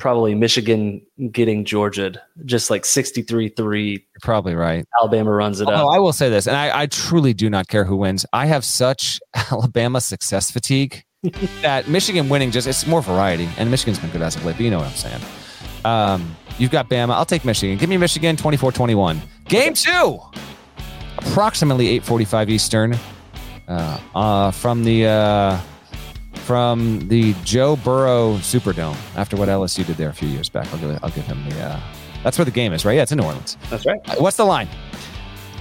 [0.00, 3.90] probably Michigan getting Georgia, just like 63-3.
[3.90, 4.84] You're probably right.
[5.00, 5.94] Alabama runs it Although up.
[5.94, 8.26] I will say this, and I, I truly do not care who wins.
[8.32, 9.20] I have such
[9.52, 11.04] Alabama success fatigue
[11.62, 14.56] that Michigan winning just it's more variety, and Michigan's been good as of late.
[14.56, 15.22] But you know what I'm saying.
[15.84, 17.10] Um, you've got Bama.
[17.10, 17.78] I'll take Michigan.
[17.78, 19.20] Give me Michigan 24-21.
[19.46, 20.18] Game two,
[21.18, 22.98] approximately 8:45 Eastern,
[23.68, 25.60] uh, uh, from the uh,
[26.50, 28.96] from the Joe Burrow Superdome.
[29.14, 31.60] After what LSU did there a few years back, I'll give I'll give him the.
[31.60, 31.80] Uh,
[32.24, 32.96] that's where the game is, right?
[32.96, 33.56] Yeah, it's in New Orleans.
[33.68, 34.00] That's right.
[34.08, 34.68] Uh, what's the line?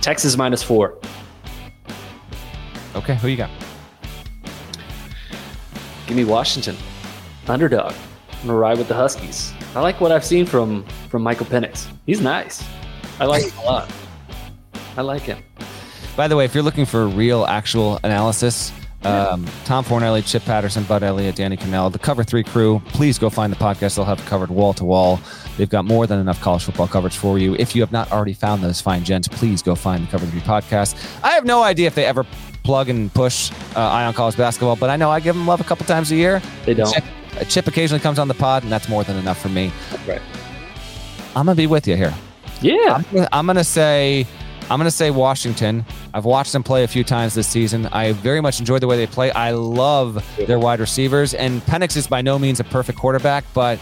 [0.02, 0.98] Texas minus four.
[2.96, 3.52] Okay, who you got?
[6.08, 6.76] Give me Washington.
[7.48, 7.94] Underdog.
[8.42, 9.54] I'm gonna ride with the Huskies.
[9.76, 11.86] I like what I've seen from from Michael Penix.
[12.08, 12.68] He's nice.
[13.20, 13.92] I like him a lot.
[14.98, 15.38] I like him.
[16.16, 18.72] By the way, if you're looking for real, actual analysis,
[19.04, 22.82] Um, Tom Fornelli, Chip Patterson, Bud Elliott, Danny Kanell, the Cover Three crew.
[22.88, 23.96] Please go find the podcast.
[23.96, 25.20] They'll have it covered wall to wall.
[25.58, 27.56] They've got more than enough college football coverage for you.
[27.56, 30.42] If you have not already found those fine gents, please go find the Cover Three
[30.42, 30.96] podcast.
[31.24, 32.26] I have no idea if they ever
[32.64, 35.62] plug and push uh, Eye on College basketball, but I know I give them love
[35.62, 36.42] a couple times a year.
[36.66, 36.94] They don't.
[36.94, 37.04] Chip,
[37.48, 39.72] Chip occasionally comes on the pod, and that's more than enough for me.
[40.08, 40.22] Right.
[41.36, 42.14] I'm gonna be with you here.
[42.62, 43.02] Yeah.
[43.14, 44.28] I'm I'm gonna say
[44.70, 45.84] I'm going to say Washington.
[46.14, 47.88] I've watched them play a few times this season.
[47.88, 49.32] I very much enjoy the way they play.
[49.32, 51.34] I love their wide receivers.
[51.34, 53.80] And Penix is by no means a perfect quarterback, but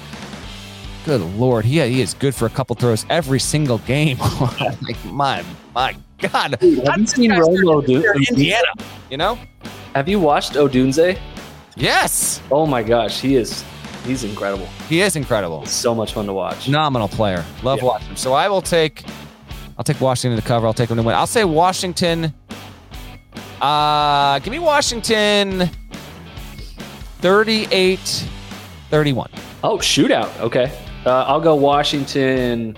[1.05, 4.17] good Lord, he, he is good for a couple throws every single game.
[4.61, 5.43] like, my,
[5.75, 6.57] my God.
[6.59, 8.67] Dude, have you seen Romo do Indiana,
[9.09, 9.37] you know?
[9.93, 11.19] Have you watched Odunze?
[11.75, 12.41] Yes.
[12.49, 13.63] Oh my gosh, he is
[14.05, 14.65] he's incredible.
[14.87, 15.63] He is incredible.
[15.63, 16.65] It's so much fun to watch.
[16.65, 17.43] Phenomenal player.
[17.61, 17.85] Love Yeah.
[17.85, 18.15] watching him.
[18.15, 19.03] So I will take
[19.77, 20.65] I'll take Washington to cover.
[20.67, 21.15] I'll take them to win.
[21.15, 22.33] I'll say Washington.
[23.61, 25.69] Uh give me Washington
[27.19, 28.27] 38
[28.89, 29.29] 31.
[29.63, 30.39] Oh, shootout.
[30.39, 30.71] Okay.
[31.05, 32.75] Uh, I'll go Washington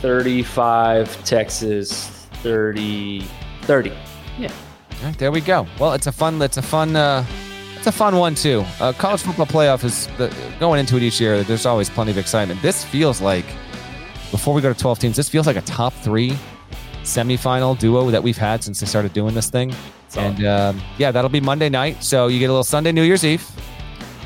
[0.00, 3.24] 35, Texas 30
[3.62, 3.92] 30.
[4.38, 4.52] Yeah.
[5.00, 5.66] All right, there we go.
[5.78, 6.40] Well, it's a fun.
[6.40, 6.94] It's a fun.
[6.94, 7.24] Uh,
[7.76, 8.64] it's a fun one too.
[8.80, 11.42] Uh, college football playoff is the, going into it each year.
[11.42, 12.62] There's always plenty of excitement.
[12.62, 13.44] This feels like
[14.30, 15.16] before we go to 12 teams.
[15.16, 16.36] This feels like a top three
[17.02, 19.72] semifinal duo that we've had since they started doing this thing.
[20.16, 22.02] And um, yeah, that'll be Monday night.
[22.02, 23.48] So you get a little Sunday, New Year's Eve,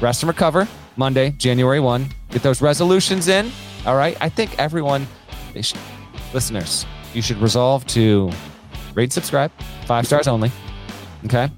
[0.01, 0.67] rest and recover.
[0.97, 2.07] Monday, January 1.
[2.31, 3.51] Get those resolutions in.
[3.87, 4.17] All right.
[4.21, 5.07] I think everyone,
[5.61, 5.79] should,
[6.35, 6.85] listeners,
[7.15, 8.31] you should resolve to
[8.95, 9.51] rate, subscribe,
[9.87, 10.51] five stars only.
[11.25, 11.51] Okay.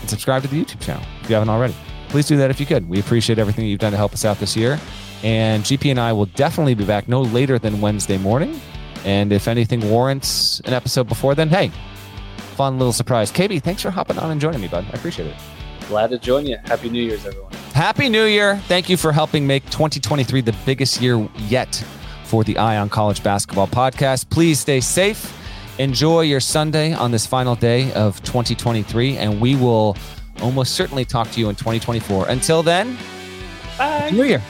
[0.00, 1.74] And subscribe to the YouTube channel if you haven't already.
[2.08, 2.88] Please do that if you could.
[2.88, 4.78] We appreciate everything that you've done to help us out this year.
[5.22, 8.60] And GP and I will definitely be back no later than Wednesday morning.
[9.04, 11.70] And if anything warrants an episode before then, hey,
[12.56, 13.30] fun little surprise.
[13.30, 14.84] KB, thanks for hopping on and joining me, bud.
[14.92, 15.36] I appreciate it.
[15.88, 16.58] Glad to join you.
[16.64, 17.52] Happy New Year's, everyone.
[17.72, 18.56] Happy New Year.
[18.68, 21.82] Thank you for helping make 2023 the biggest year yet
[22.24, 24.28] for the Eye on College Basketball Podcast.
[24.28, 25.34] Please stay safe.
[25.78, 29.96] Enjoy your Sunday on this final day of 2023, and we will
[30.42, 32.28] almost certainly talk to you in 2024.
[32.28, 32.96] Until then,
[33.78, 33.84] Bye.
[33.84, 34.42] Happy New Year.